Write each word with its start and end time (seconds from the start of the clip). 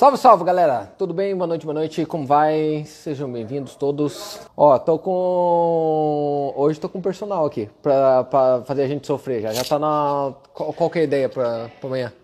Salve, 0.00 0.16
salve, 0.16 0.44
galera! 0.44 0.90
Tudo 0.96 1.12
bem? 1.12 1.36
Boa 1.36 1.46
noite, 1.46 1.66
boa 1.66 1.74
noite. 1.74 2.06
Como 2.06 2.26
vai? 2.26 2.84
Sejam 2.86 3.30
bem-vindos 3.30 3.76
todos. 3.76 4.40
Ó, 4.56 4.78
tô 4.78 4.98
com... 4.98 6.54
Hoje 6.56 6.80
tô 6.80 6.88
com 6.88 7.02
personal 7.02 7.44
aqui 7.44 7.68
pra, 7.82 8.24
pra 8.24 8.62
fazer 8.64 8.84
a 8.84 8.88
gente 8.88 9.06
sofrer 9.06 9.42
já. 9.42 9.52
Já 9.52 9.62
tá 9.62 9.78
na... 9.78 10.32
Qual, 10.54 10.88
que 10.88 11.00
é 11.00 11.02
a 11.02 11.04
ideia 11.04 11.28
pra, 11.28 11.68
pra 11.78 11.86
amanhã? 11.86 12.14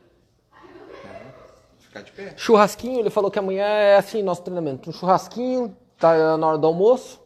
Ficar 1.78 2.00
de 2.00 2.12
pé. 2.12 2.32
Churrasquinho, 2.34 3.00
ele 3.00 3.10
falou 3.10 3.30
que 3.30 3.38
amanhã 3.38 3.66
é 3.66 3.96
assim 3.96 4.22
nosso 4.22 4.40
treinamento. 4.40 4.88
Um 4.88 4.92
churrasquinho, 4.94 5.76
tá 5.98 6.38
na 6.38 6.46
hora 6.46 6.56
do 6.56 6.66
almoço. 6.66 7.20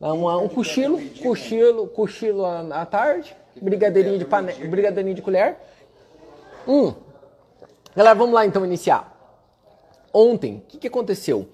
né, 0.00 0.10
uma- 0.10 0.38
um 0.38 0.48
cochilo, 0.48 0.98
cochilo, 1.22 1.86
cochilo 1.88 2.46
à 2.46 2.60
à 2.80 2.86
tarde. 2.86 3.36
Brigadeirinho 3.60 4.18
de, 4.18 4.24
pane... 4.24 4.54
brigadeirinho 4.54 5.14
de 5.14 5.20
colher. 5.20 5.58
Hum. 6.66 6.94
Galera, 7.94 8.14
vamos 8.14 8.32
lá 8.34 8.46
então 8.46 8.64
iniciar. 8.64 9.11
Ontem, 10.12 10.56
o 10.56 10.60
que, 10.68 10.78
que 10.78 10.88
aconteceu? 10.88 11.48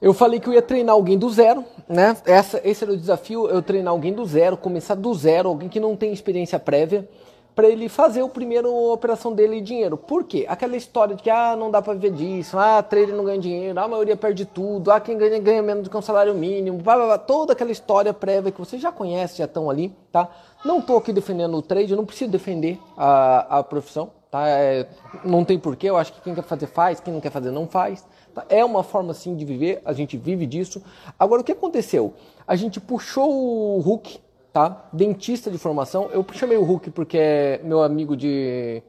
Eu 0.00 0.12
falei 0.12 0.40
que 0.40 0.48
eu 0.48 0.52
ia 0.52 0.62
treinar 0.62 0.94
alguém 0.94 1.16
do 1.16 1.30
zero, 1.30 1.64
né? 1.88 2.16
Essa, 2.24 2.60
esse 2.64 2.82
era 2.82 2.92
o 2.92 2.96
desafio, 2.96 3.48
eu 3.48 3.62
treinar 3.62 3.92
alguém 3.92 4.12
do 4.12 4.24
zero, 4.26 4.56
começar 4.56 4.96
do 4.96 5.14
zero, 5.14 5.48
alguém 5.48 5.68
que 5.68 5.78
não 5.78 5.96
tem 5.96 6.12
experiência 6.12 6.58
prévia, 6.58 7.08
para 7.54 7.68
ele 7.68 7.88
fazer 7.88 8.22
o 8.22 8.28
primeiro 8.28 8.74
operação 8.92 9.32
dele 9.32 9.60
de 9.60 9.66
dinheiro. 9.66 9.96
Por 9.96 10.24
quê? 10.24 10.46
Aquela 10.48 10.76
história 10.76 11.14
de 11.14 11.22
que 11.22 11.30
ah, 11.30 11.54
não 11.56 11.70
dá 11.70 11.82
para 11.82 11.92
viver 11.94 12.12
disso, 12.12 12.58
ah, 12.58 12.82
trader 12.82 13.14
não 13.14 13.24
ganha 13.24 13.38
dinheiro, 13.38 13.78
ah, 13.78 13.84
a 13.84 13.88
maioria 13.88 14.16
perde 14.16 14.44
tudo, 14.44 14.90
ah, 14.90 15.00
quem 15.00 15.16
ganha 15.18 15.38
ganha 15.38 15.62
menos 15.62 15.84
do 15.84 15.90
que 15.90 15.96
um 15.96 16.02
salário 16.02 16.34
mínimo, 16.34 16.78
blá, 16.78 16.96
blá, 16.96 17.06
blá, 17.06 17.18
toda 17.18 17.52
aquela 17.52 17.70
história 17.70 18.12
prévia 18.14 18.50
que 18.50 18.58
você 18.58 18.78
já 18.78 18.90
conhece, 18.90 19.38
já 19.38 19.44
estão 19.44 19.68
ali, 19.68 19.94
tá? 20.10 20.28
Não 20.64 20.80
tô 20.80 20.96
aqui 20.96 21.12
defendendo 21.12 21.56
o 21.56 21.62
trade, 21.62 21.94
não 21.94 22.06
preciso 22.06 22.30
defender 22.30 22.78
a, 22.96 23.58
a 23.58 23.62
profissão, 23.62 24.10
tá? 24.30 24.48
É, 24.48 24.88
não 25.24 25.44
tem 25.44 25.58
porquê, 25.58 25.90
eu 25.90 25.96
acho 25.96 26.12
que 26.12 26.20
quem 26.22 26.34
quer 26.34 26.44
fazer 26.44 26.66
faz, 26.66 27.00
quem 27.00 27.12
não 27.12 27.20
quer 27.20 27.30
fazer 27.30 27.50
não 27.50 27.66
faz. 27.66 28.06
tá? 28.34 28.44
É 28.48 28.64
uma 28.64 28.82
forma 28.82 29.12
sim 29.12 29.36
de 29.36 29.44
viver, 29.44 29.82
a 29.84 29.92
gente 29.92 30.16
vive 30.16 30.46
disso. 30.46 30.82
Agora 31.18 31.42
o 31.42 31.44
que 31.44 31.52
aconteceu? 31.52 32.14
A 32.46 32.56
gente 32.56 32.80
puxou 32.80 33.30
o 33.30 33.80
Hulk, 33.80 34.20
tá? 34.52 34.88
Dentista 34.92 35.50
de 35.50 35.58
formação. 35.58 36.08
Eu 36.12 36.24
chamei 36.32 36.56
o 36.56 36.64
Hulk 36.64 36.90
porque 36.90 37.18
é 37.18 37.60
meu 37.64 37.82
amigo 37.82 38.16
de 38.16 38.82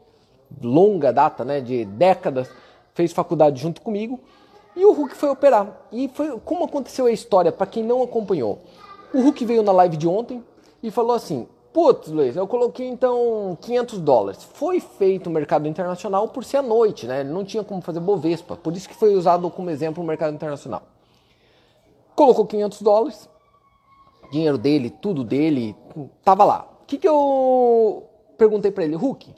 longa 0.61 1.11
data, 1.11 1.45
né? 1.45 1.61
De 1.61 1.85
décadas, 1.85 2.49
fez 2.93 3.11
faculdade 3.11 3.61
junto 3.61 3.81
comigo. 3.81 4.19
E 4.75 4.85
o 4.85 4.91
Hulk 4.91 5.15
foi 5.15 5.29
operar. 5.29 5.85
E 5.91 6.09
foi 6.09 6.39
como 6.39 6.65
aconteceu 6.65 7.05
a 7.05 7.11
história, 7.11 7.51
para 7.51 7.67
quem 7.67 7.83
não 7.83 8.01
acompanhou. 8.01 8.59
O 9.13 9.21
Hulk 9.21 9.45
veio 9.45 9.63
na 9.63 9.71
live 9.71 9.95
de 9.95 10.07
ontem 10.07 10.43
e 10.81 10.89
falou 10.89 11.15
assim: 11.15 11.47
Putz, 11.71 12.09
Luiz, 12.09 12.35
eu 12.35 12.47
coloquei 12.47 12.87
então 12.87 13.57
500 13.61 13.99
dólares. 13.99 14.43
Foi 14.43 14.79
feito 14.79 15.27
o 15.27 15.31
mercado 15.31 15.67
internacional 15.67 16.27
por 16.27 16.43
ser 16.43 16.57
à 16.57 16.61
noite, 16.61 17.07
né? 17.07 17.21
Ele 17.21 17.29
não 17.29 17.43
tinha 17.43 17.63
como 17.63 17.81
fazer 17.81 17.99
Bovespa, 17.99 18.55
por 18.55 18.73
isso 18.73 18.89
que 18.89 18.95
foi 18.95 19.15
usado 19.15 19.49
como 19.49 19.69
exemplo 19.69 20.03
o 20.03 20.05
mercado 20.05 20.33
internacional. 20.33 20.83
Colocou 22.15 22.45
500 22.45 22.81
dólares, 22.81 23.29
dinheiro 24.33 24.57
dele, 24.57 24.89
tudo 24.89 25.23
dele, 25.23 25.75
tava 26.23 26.43
lá. 26.43 26.67
O 26.81 26.85
que, 26.85 26.97
que 26.97 27.07
eu 27.07 28.03
perguntei 28.37 28.71
para 28.71 28.83
ele, 28.83 28.95
Hulk? 28.95 29.33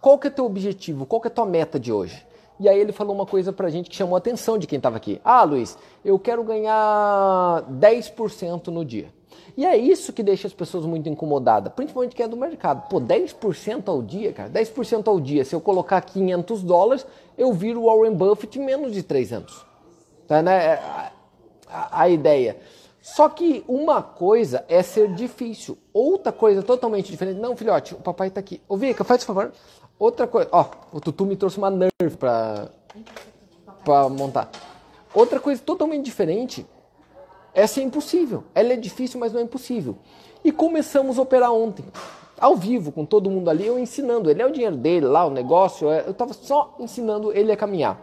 Qual 0.00 0.18
que 0.18 0.28
é 0.28 0.30
teu 0.30 0.46
objetivo? 0.46 1.04
Qual 1.04 1.20
que 1.20 1.26
é 1.26 1.30
tua 1.30 1.44
meta 1.44 1.78
de 1.78 1.92
hoje? 1.92 2.24
E 2.58 2.68
aí 2.68 2.78
ele 2.78 2.92
falou 2.92 3.14
uma 3.14 3.26
coisa 3.26 3.52
pra 3.52 3.68
gente 3.70 3.90
que 3.90 3.96
chamou 3.96 4.14
a 4.14 4.18
atenção 4.18 4.56
de 4.58 4.66
quem 4.66 4.76
estava 4.76 4.96
aqui. 4.96 5.20
Ah, 5.24 5.42
Luiz, 5.42 5.76
eu 6.04 6.18
quero 6.18 6.44
ganhar 6.44 7.62
10% 7.70 8.68
no 8.68 8.84
dia. 8.84 9.12
E 9.56 9.66
é 9.66 9.76
isso 9.76 10.12
que 10.12 10.22
deixa 10.22 10.46
as 10.46 10.52
pessoas 10.54 10.86
muito 10.86 11.08
incomodadas, 11.08 11.72
principalmente 11.72 12.14
quem 12.14 12.24
é 12.24 12.28
do 12.28 12.36
mercado. 12.36 12.88
Pô, 12.88 13.00
10% 13.00 13.88
ao 13.88 14.00
dia, 14.02 14.32
cara, 14.32 14.48
10% 14.48 15.08
ao 15.08 15.18
dia. 15.20 15.44
Se 15.44 15.54
eu 15.54 15.60
colocar 15.60 16.00
500 16.02 16.62
dólares, 16.62 17.06
eu 17.36 17.52
viro 17.52 17.84
Warren 17.84 18.14
Buffett 18.14 18.58
em 18.58 18.64
menos 18.64 18.92
de 18.92 19.02
3 19.02 19.32
anos. 19.32 19.66
Tá, 20.28 20.40
né? 20.42 20.74
A, 20.74 21.12
a- 21.68 22.00
a 22.02 22.08
ideia. 22.08 22.56
Só 23.02 23.28
que 23.28 23.64
uma 23.66 24.02
coisa 24.02 24.64
é 24.68 24.82
ser 24.82 25.14
difícil, 25.14 25.78
outra 25.92 26.30
coisa 26.32 26.62
totalmente 26.62 27.10
diferente. 27.10 27.40
Não, 27.40 27.56
filhote, 27.56 27.94
o 27.94 27.98
papai 27.98 28.30
tá 28.30 28.40
aqui. 28.40 28.60
Ô, 28.68 28.76
Vika, 28.76 29.04
faz 29.04 29.24
favor. 29.24 29.52
Outra 29.98 30.26
coisa, 30.26 30.48
ó, 30.52 30.66
o 30.92 31.00
Tutu 31.00 31.24
me 31.26 31.36
trouxe 31.36 31.58
uma 31.58 31.70
Nerf 31.70 32.16
pra, 32.18 32.68
pra 33.84 34.08
montar. 34.08 34.50
Outra 35.14 35.40
coisa 35.40 35.60
totalmente 35.64 36.04
diferente 36.04 36.66
é 37.54 37.66
ser 37.66 37.82
impossível. 37.82 38.44
Ela 38.54 38.74
é 38.74 38.76
difícil, 38.76 39.18
mas 39.18 39.32
não 39.32 39.40
é 39.40 39.44
impossível. 39.44 39.96
E 40.44 40.52
começamos 40.52 41.18
a 41.18 41.22
operar 41.22 41.52
ontem, 41.52 41.84
ao 42.38 42.56
vivo, 42.56 42.92
com 42.92 43.04
todo 43.04 43.28
mundo 43.30 43.50
ali, 43.50 43.66
eu 43.66 43.78
ensinando. 43.78 44.30
Ele 44.30 44.40
é 44.40 44.46
o 44.46 44.52
dinheiro 44.52 44.76
dele 44.76 45.06
lá, 45.06 45.26
o 45.26 45.30
negócio. 45.30 45.90
é- 45.90 46.04
Eu 46.06 46.12
estava 46.12 46.32
só 46.32 46.74
ensinando 46.78 47.32
ele 47.32 47.50
a 47.52 47.56
caminhar. 47.56 47.98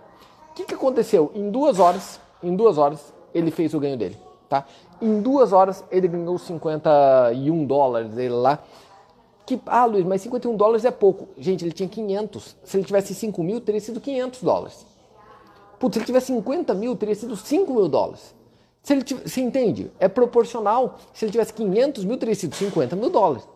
O 0.51 0.53
que, 0.53 0.65
que 0.65 0.73
aconteceu? 0.73 1.31
Em 1.33 1.49
duas 1.49 1.79
horas, 1.79 2.19
em 2.43 2.55
duas 2.55 2.77
horas, 2.77 3.13
ele 3.33 3.49
fez 3.51 3.73
o 3.73 3.79
ganho 3.79 3.95
dele, 3.97 4.17
tá? 4.49 4.65
Em 5.01 5.21
duas 5.21 5.53
horas, 5.53 5.83
ele 5.91 6.07
ganhou 6.07 6.37
51 6.37 7.65
dólares 7.65 8.11
dele 8.11 8.33
lá. 8.33 8.59
Que, 9.45 9.59
ah, 9.65 9.85
Luiz, 9.85 10.05
mas 10.05 10.21
51 10.21 10.55
dólares 10.55 10.83
é 10.83 10.91
pouco. 10.91 11.29
Gente, 11.37 11.63
ele 11.63 11.71
tinha 11.71 11.87
500. 11.87 12.55
Se 12.63 12.77
ele 12.77 12.85
tivesse 12.85 13.15
5 13.15 13.41
mil, 13.43 13.61
teria 13.61 13.79
sido 13.79 14.01
500 14.01 14.43
dólares. 14.43 14.85
Putz, 15.79 15.93
se 15.93 15.99
ele 15.99 16.05
tivesse 16.05 16.27
50 16.27 16.73
mil, 16.73 16.95
teria 16.95 17.15
sido 17.15 17.35
5 17.35 17.73
mil 17.73 17.87
dólares. 17.87 18.35
Se 18.83 18.93
ele 18.93 19.03
tivesse, 19.03 19.29
você 19.29 19.41
entende? 19.41 19.91
É 19.99 20.07
proporcional. 20.07 20.95
Se 21.13 21.25
ele 21.25 21.31
tivesse 21.31 21.53
500 21.53 22.05
mil, 22.05 22.17
teria 22.17 22.35
sido 22.35 22.55
50 22.55 22.95
mil 22.95 23.09
dólares. 23.09 23.47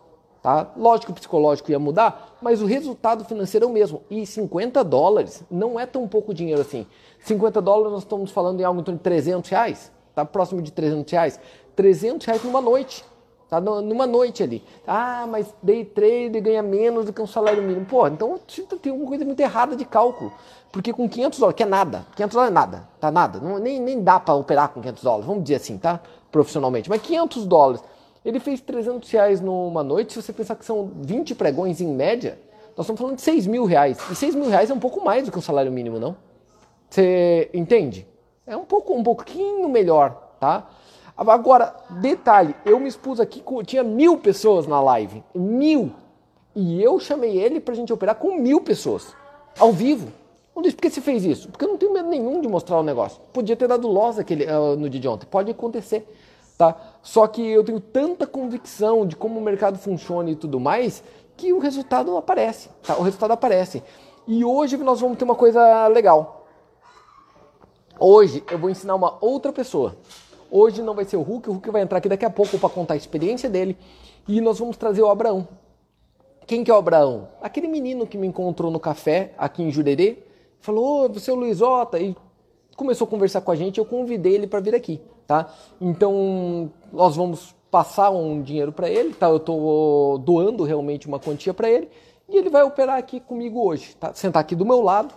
Tá? 0.42 0.72
Lógico 0.76 1.12
o 1.12 1.14
psicológico 1.14 1.70
ia 1.70 1.78
mudar, 1.78 2.36
mas 2.42 2.60
o 2.60 2.66
resultado 2.66 3.24
financeiro 3.24 3.66
é 3.66 3.68
o 3.68 3.72
mesmo. 3.72 4.02
E 4.10 4.26
50 4.26 4.82
dólares 4.82 5.44
não 5.48 5.78
é 5.78 5.86
tão 5.86 6.08
pouco 6.08 6.34
dinheiro 6.34 6.60
assim. 6.60 6.84
50 7.20 7.62
dólares 7.62 7.92
nós 7.92 8.02
estamos 8.02 8.30
falando 8.32 8.60
em 8.60 8.64
algo 8.64 8.80
em 8.80 8.84
torno 8.84 8.98
de 8.98 9.04
300 9.04 9.48
reais. 9.48 9.92
Tá 10.14 10.24
próximo 10.24 10.60
de 10.60 10.72
300 10.72 11.10
reais. 11.12 11.40
300 11.74 12.26
reais 12.26 12.44
numa 12.44 12.60
noite. 12.60 13.04
Tá 13.48 13.60
numa 13.60 14.06
noite 14.06 14.42
ali. 14.42 14.64
Ah, 14.86 15.26
mas 15.28 15.54
day 15.62 15.84
trade 15.84 16.40
ganha 16.40 16.62
menos 16.62 17.04
do 17.04 17.12
que 17.12 17.20
um 17.20 17.26
salário 17.26 17.62
mínimo. 17.62 17.84
Pô, 17.84 18.06
então 18.06 18.40
tem 18.80 18.90
alguma 18.90 19.08
coisa 19.08 19.24
muito 19.24 19.40
errada 19.40 19.76
de 19.76 19.84
cálculo. 19.84 20.32
Porque 20.70 20.90
com 20.90 21.06
500 21.06 21.38
dólares, 21.38 21.56
que 21.56 21.62
é 21.62 21.66
nada. 21.66 22.06
500 22.16 22.34
dólares 22.34 22.50
é 22.50 22.54
nada. 22.54 22.88
Tá 22.98 23.10
nada. 23.10 23.40
Não, 23.40 23.58
nem, 23.58 23.78
nem 23.78 24.02
dá 24.02 24.18
para 24.18 24.34
operar 24.34 24.70
com 24.70 24.80
500 24.80 25.02
dólares. 25.02 25.26
Vamos 25.26 25.42
dizer 25.42 25.56
assim, 25.56 25.76
tá? 25.76 26.00
Profissionalmente. 26.30 26.88
Mas 26.88 27.02
500 27.02 27.44
dólares. 27.44 27.84
Ele 28.24 28.40
fez 28.40 28.60
300 28.62 29.10
reais 29.10 29.40
numa 29.42 29.82
noite. 29.82 30.14
Se 30.14 30.22
você 30.22 30.32
pensar 30.32 30.56
que 30.56 30.64
são 30.64 30.90
20 31.02 31.34
pregões 31.34 31.82
em 31.82 31.88
média, 31.88 32.38
nós 32.74 32.84
estamos 32.84 32.98
falando 32.98 33.16
de 33.16 33.22
6 33.22 33.46
mil 33.46 33.66
reais. 33.66 33.98
E 34.10 34.14
6 34.14 34.34
mil 34.34 34.48
reais 34.48 34.70
é 34.70 34.74
um 34.74 34.78
pouco 34.78 35.04
mais 35.04 35.26
do 35.26 35.30
que 35.30 35.38
um 35.38 35.42
salário 35.42 35.70
mínimo, 35.70 35.98
não? 35.98 36.16
Você 36.88 37.50
entende? 37.52 38.06
É 38.44 38.56
um 38.56 38.64
pouco, 38.64 38.92
um 38.92 39.04
pouquinho 39.04 39.68
melhor, 39.68 40.34
tá? 40.40 40.68
Agora, 41.16 41.76
detalhe, 42.00 42.56
eu 42.64 42.80
me 42.80 42.88
expus 42.88 43.20
aqui, 43.20 43.40
com, 43.40 43.62
tinha 43.62 43.84
mil 43.84 44.18
pessoas 44.18 44.66
na 44.66 44.80
live, 44.80 45.22
mil, 45.32 45.92
e 46.54 46.82
eu 46.82 46.98
chamei 46.98 47.36
ele 47.38 47.60
pra 47.60 47.74
gente 47.74 47.92
operar 47.92 48.16
com 48.16 48.36
mil 48.36 48.60
pessoas, 48.60 49.14
ao 49.56 49.72
vivo. 49.72 50.08
Não 50.56 50.62
disse 50.62 50.74
por 50.74 50.82
que 50.82 50.90
você 50.90 51.00
fez 51.00 51.24
isso? 51.24 51.48
Porque 51.50 51.64
eu 51.64 51.68
não 51.68 51.78
tenho 51.78 51.92
medo 51.92 52.08
nenhum 52.08 52.40
de 52.40 52.48
mostrar 52.48 52.80
o 52.80 52.82
negócio. 52.82 53.20
Podia 53.32 53.54
ter 53.54 53.68
dado 53.68 53.86
loss 53.86 54.18
aquele, 54.18 54.44
ah, 54.48 54.74
no 54.76 54.90
dia 54.90 55.00
de 55.00 55.06
ontem, 55.06 55.26
pode 55.26 55.50
acontecer, 55.52 56.04
tá? 56.58 56.76
Só 57.00 57.28
que 57.28 57.46
eu 57.46 57.62
tenho 57.62 57.78
tanta 57.78 58.26
convicção 58.26 59.06
de 59.06 59.14
como 59.14 59.38
o 59.38 59.42
mercado 59.42 59.78
funciona 59.78 60.30
e 60.30 60.34
tudo 60.34 60.58
mais, 60.58 61.04
que 61.36 61.52
o 61.52 61.60
resultado 61.60 62.16
aparece, 62.16 62.68
tá? 62.82 62.96
O 62.96 63.02
resultado 63.02 63.30
aparece. 63.30 63.84
E 64.26 64.44
hoje 64.44 64.76
nós 64.78 65.00
vamos 65.00 65.16
ter 65.16 65.24
uma 65.24 65.36
coisa 65.36 65.86
legal. 65.86 66.41
Hoje 68.04 68.42
eu 68.50 68.58
vou 68.58 68.68
ensinar 68.68 68.96
uma 68.96 69.16
outra 69.20 69.52
pessoa. 69.52 69.94
Hoje 70.50 70.82
não 70.82 70.92
vai 70.92 71.04
ser 71.04 71.16
o 71.16 71.22
Hulk, 71.22 71.48
o 71.48 71.52
Hulk 71.52 71.70
vai 71.70 71.82
entrar 71.82 71.98
aqui 71.98 72.08
daqui 72.08 72.24
a 72.24 72.30
pouco 72.30 72.58
para 72.58 72.68
contar 72.68 72.94
a 72.94 72.96
experiência 72.96 73.48
dele 73.48 73.78
e 74.26 74.40
nós 74.40 74.58
vamos 74.58 74.76
trazer 74.76 75.02
o 75.02 75.08
Abraão. 75.08 75.46
Quem 76.44 76.64
que 76.64 76.70
é 76.72 76.74
o 76.74 76.78
Abraão? 76.78 77.28
Aquele 77.40 77.68
menino 77.68 78.04
que 78.04 78.18
me 78.18 78.26
encontrou 78.26 78.72
no 78.72 78.80
café 78.80 79.32
aqui 79.38 79.62
em 79.62 79.70
Jurerê, 79.70 80.18
falou: 80.60 81.04
"Ô, 81.04 81.08
você 81.10 81.30
é 81.30 81.32
o 81.32 81.36
Luizota" 81.36 82.00
e 82.00 82.16
começou 82.76 83.06
a 83.06 83.08
conversar 83.08 83.40
com 83.40 83.52
a 83.52 83.54
gente, 83.54 83.78
eu 83.78 83.84
convidei 83.84 84.34
ele 84.34 84.48
para 84.48 84.58
vir 84.58 84.74
aqui, 84.74 85.00
tá? 85.24 85.54
Então, 85.80 86.72
nós 86.92 87.14
vamos 87.14 87.54
passar 87.70 88.10
um 88.10 88.42
dinheiro 88.42 88.72
para 88.72 88.90
ele, 88.90 89.14
tá? 89.14 89.28
Eu 89.28 89.38
tô 89.38 90.18
doando 90.24 90.64
realmente 90.64 91.06
uma 91.06 91.20
quantia 91.20 91.54
para 91.54 91.70
ele 91.70 91.88
e 92.28 92.36
ele 92.36 92.50
vai 92.50 92.64
operar 92.64 92.98
aqui 92.98 93.20
comigo 93.20 93.64
hoje, 93.64 93.94
tá? 93.94 94.12
Sentar 94.12 94.40
aqui 94.40 94.56
do 94.56 94.66
meu 94.66 94.82
lado, 94.82 95.14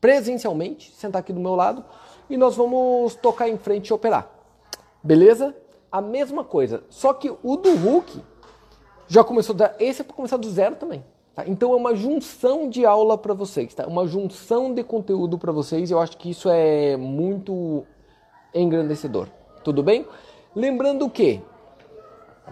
presencialmente, 0.00 0.92
sentar 0.92 1.20
aqui 1.20 1.32
do 1.32 1.40
meu 1.40 1.54
lado 1.54 1.84
e 2.28 2.36
nós 2.36 2.56
vamos 2.56 3.14
tocar 3.16 3.48
em 3.48 3.58
frente 3.58 3.88
e 3.88 3.92
operar. 3.92 4.30
Beleza? 5.02 5.54
A 5.90 6.00
mesma 6.00 6.44
coisa, 6.44 6.84
só 6.88 7.12
que 7.12 7.32
o 7.42 7.56
do 7.56 7.74
Hulk 7.74 8.22
já 9.08 9.24
começou 9.24 9.54
da, 9.54 9.74
esse 9.80 10.02
é 10.02 10.04
para 10.04 10.14
começar 10.14 10.36
do 10.36 10.48
zero 10.48 10.76
também. 10.76 11.04
tá? 11.34 11.44
Então 11.46 11.72
é 11.72 11.76
uma 11.76 11.96
junção 11.96 12.68
de 12.68 12.86
aula 12.86 13.18
para 13.18 13.34
vocês, 13.34 13.74
tá? 13.74 13.86
Uma 13.86 14.06
junção 14.06 14.72
de 14.72 14.84
conteúdo 14.84 15.36
para 15.36 15.50
vocês. 15.50 15.90
e 15.90 15.92
Eu 15.92 15.98
acho 15.98 16.16
que 16.16 16.30
isso 16.30 16.48
é 16.48 16.96
muito 16.96 17.84
engrandecedor. 18.54 19.26
Tudo 19.64 19.82
bem? 19.82 20.06
Lembrando 20.54 21.10
que 21.10 21.40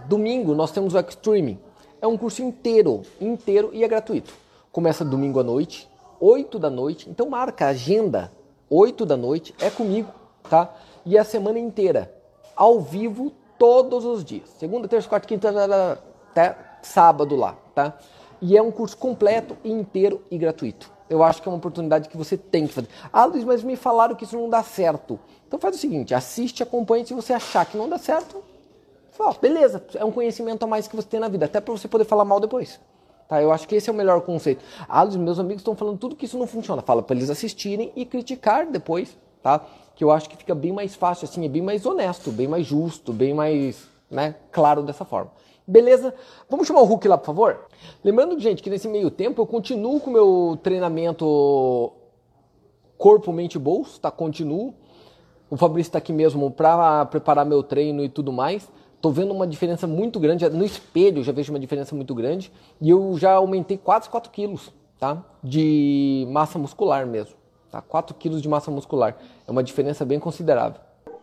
domingo 0.09 0.55
nós 0.55 0.73
temos 0.73 0.95
o 0.95 0.99
Extreme. 0.99 1.61
É 2.01 2.07
um 2.07 2.17
curso 2.17 2.43
inteiro, 2.43 3.03
inteiro 3.21 3.71
e 3.73 3.85
é 3.85 3.89
gratuito. 3.89 4.35
Começa 4.73 5.05
domingo 5.05 5.39
à 5.39 5.45
noite, 5.45 5.88
8 6.21 6.59
da 6.59 6.71
noite. 6.71 7.09
Então 7.09 7.29
marca 7.29 7.67
a 7.67 7.69
agenda, 7.69 8.33
8 8.71 9.07
da 9.07 9.17
noite, 9.17 9.55
é 9.61 9.71
comigo, 9.71 10.13
tá? 10.49 10.75
E 11.05 11.17
a 11.17 11.25
semana 11.25 11.59
inteira, 11.59 12.15
ao 12.55 12.81
vivo, 12.81 13.33
todos 13.59 14.05
os 14.05 14.25
dias. 14.25 14.49
Segunda, 14.59 14.89
terça, 14.89 15.09
quarta, 15.09 15.27
quinta, 15.27 15.51
até 16.31 16.57
sábado 16.83 17.35
lá, 17.35 17.57
tá? 17.75 17.97
E 18.41 18.57
é 18.57 18.63
um 18.63 18.71
curso 18.71 18.97
completo, 18.97 19.57
inteiro 19.65 20.23
e 20.31 20.39
gratuito. 20.39 20.91
Eu 21.11 21.23
acho 21.23 21.41
que 21.41 21.49
é 21.49 21.51
uma 21.51 21.59
oportunidade 21.59 22.09
que 22.09 22.17
você 22.17 22.37
tem 22.37 22.67
que 22.67 22.75
fazer. 22.75 22.89
Ah, 23.13 23.25
Luiz, 23.25 23.43
mas 23.43 23.63
me 23.63 23.77
falaram 23.77 24.15
que 24.15 24.25
isso 24.25 24.37
não 24.37 24.49
dá 24.49 24.63
certo. 24.63 25.19
Então 25.47 25.59
faz 25.59 25.75
o 25.75 25.79
seguinte, 25.79 26.15
assiste, 26.15 26.63
acompanhe. 26.63 27.07
Se 27.07 27.15
você 27.15 27.33
achar 27.33 27.65
que 27.65 27.79
não 27.79 27.89
dá 27.89 27.97
certo, 27.99 28.43
fala, 29.13 29.35
beleza, 29.41 29.83
é 29.95 30.05
um 30.05 30.13
conhecimento 30.13 30.63
a 30.65 30.67
mais 30.67 30.87
que 30.87 30.95
você 30.95 31.09
tem 31.09 31.19
na 31.19 31.29
vida, 31.29 31.47
até 31.47 31.61
para 31.61 31.73
você 31.73 31.89
poder 31.89 32.05
falar 32.05 32.25
mal 32.25 32.39
depois. 32.39 32.79
Tá, 33.29 33.43
eu 33.43 33.53
acho 33.53 33.69
que 33.69 33.75
esse 33.75 33.91
é 33.91 33.93
o 33.93 33.97
melhor 33.97 34.23
conceito. 34.23 34.65
Ah, 34.89 35.03
Luiz, 35.03 35.17
meus 35.17 35.39
amigos 35.39 35.61
estão 35.61 35.77
falando 35.77 35.99
tudo 35.99 36.17
que 36.17 36.25
isso 36.25 36.39
não 36.39 36.47
funciona. 36.47 36.81
Fala 36.81 37.03
para 37.03 37.15
eles 37.15 37.29
assistirem 37.29 37.93
e 37.95 38.07
criticar 38.07 38.67
depois, 38.67 39.19
tá? 39.43 39.61
Que 39.95 40.03
eu 40.03 40.11
acho 40.11 40.31
que 40.31 40.37
fica 40.37 40.55
bem 40.55 40.73
mais 40.73 40.95
fácil, 40.95 41.27
assim, 41.27 41.45
é 41.45 41.49
bem 41.49 41.61
mais 41.61 41.85
honesto, 41.85 42.33
bem 42.33 42.49
mais 42.49 42.67
justo, 42.67 43.13
bem 43.13 43.35
mais, 43.35 43.87
né, 44.11 44.35
claro 44.51 44.83
dessa 44.83 45.05
forma. 45.05 45.31
Beleza? 45.67 46.15
Vamos 46.49 46.67
chamar 46.67 46.81
o 46.81 46.85
Hulk 46.85 47.07
lá, 47.07 47.19
por 47.19 47.27
favor? 47.27 47.67
Lembrando, 48.03 48.39
gente, 48.41 48.63
que 48.63 48.71
nesse 48.71 48.89
meio 48.89 49.11
tempo 49.11 49.43
eu 49.43 49.47
continuo 49.47 50.01
com 50.01 50.09
o 50.09 50.13
meu 50.15 50.59
treinamento 50.63 51.93
corpo, 52.97 53.31
mente, 53.31 53.59
bolso, 53.59 54.01
tá? 54.01 54.11
Continuo. 54.11 54.73
O 55.51 55.57
Fabrício 55.59 55.91
está 55.91 55.99
aqui 55.99 56.13
mesmo 56.13 56.51
para 56.51 57.05
preparar 57.07 57.45
meu 57.45 57.63
treino 57.63 58.03
e 58.03 58.09
tudo 58.09 58.33
mais. 58.33 58.67
Tô 59.01 59.11
vendo 59.11 59.33
uma 59.33 59.47
diferença 59.47 59.87
muito 59.87 60.19
grande. 60.19 60.49
No 60.49 60.65
espelho 60.65 61.23
já 61.23 61.33
vejo 61.33 61.53
uma 61.53 61.61
diferença 61.61 61.95
muito 61.95 62.15
grande. 62.15 62.53
E 62.81 62.91
eu 62.91 63.17
já 63.17 63.33
aumentei 63.33 63.79
quase 63.79 64.09
4 64.09 64.31
quilos, 64.31 64.73
tá? 64.99 65.25
De 65.43 66.27
massa 66.31 66.59
muscular 66.59 67.07
mesmo. 67.07 67.37
Tá? 67.71 67.81
4 67.81 68.15
quilos 68.17 68.43
de 68.43 68.49
massa 68.49 68.71
muscular. 68.71 69.17
É 69.47 69.51
uma 69.51 69.63
diferença 69.63 70.05
bem 70.05 70.19
considerável. 70.19 70.81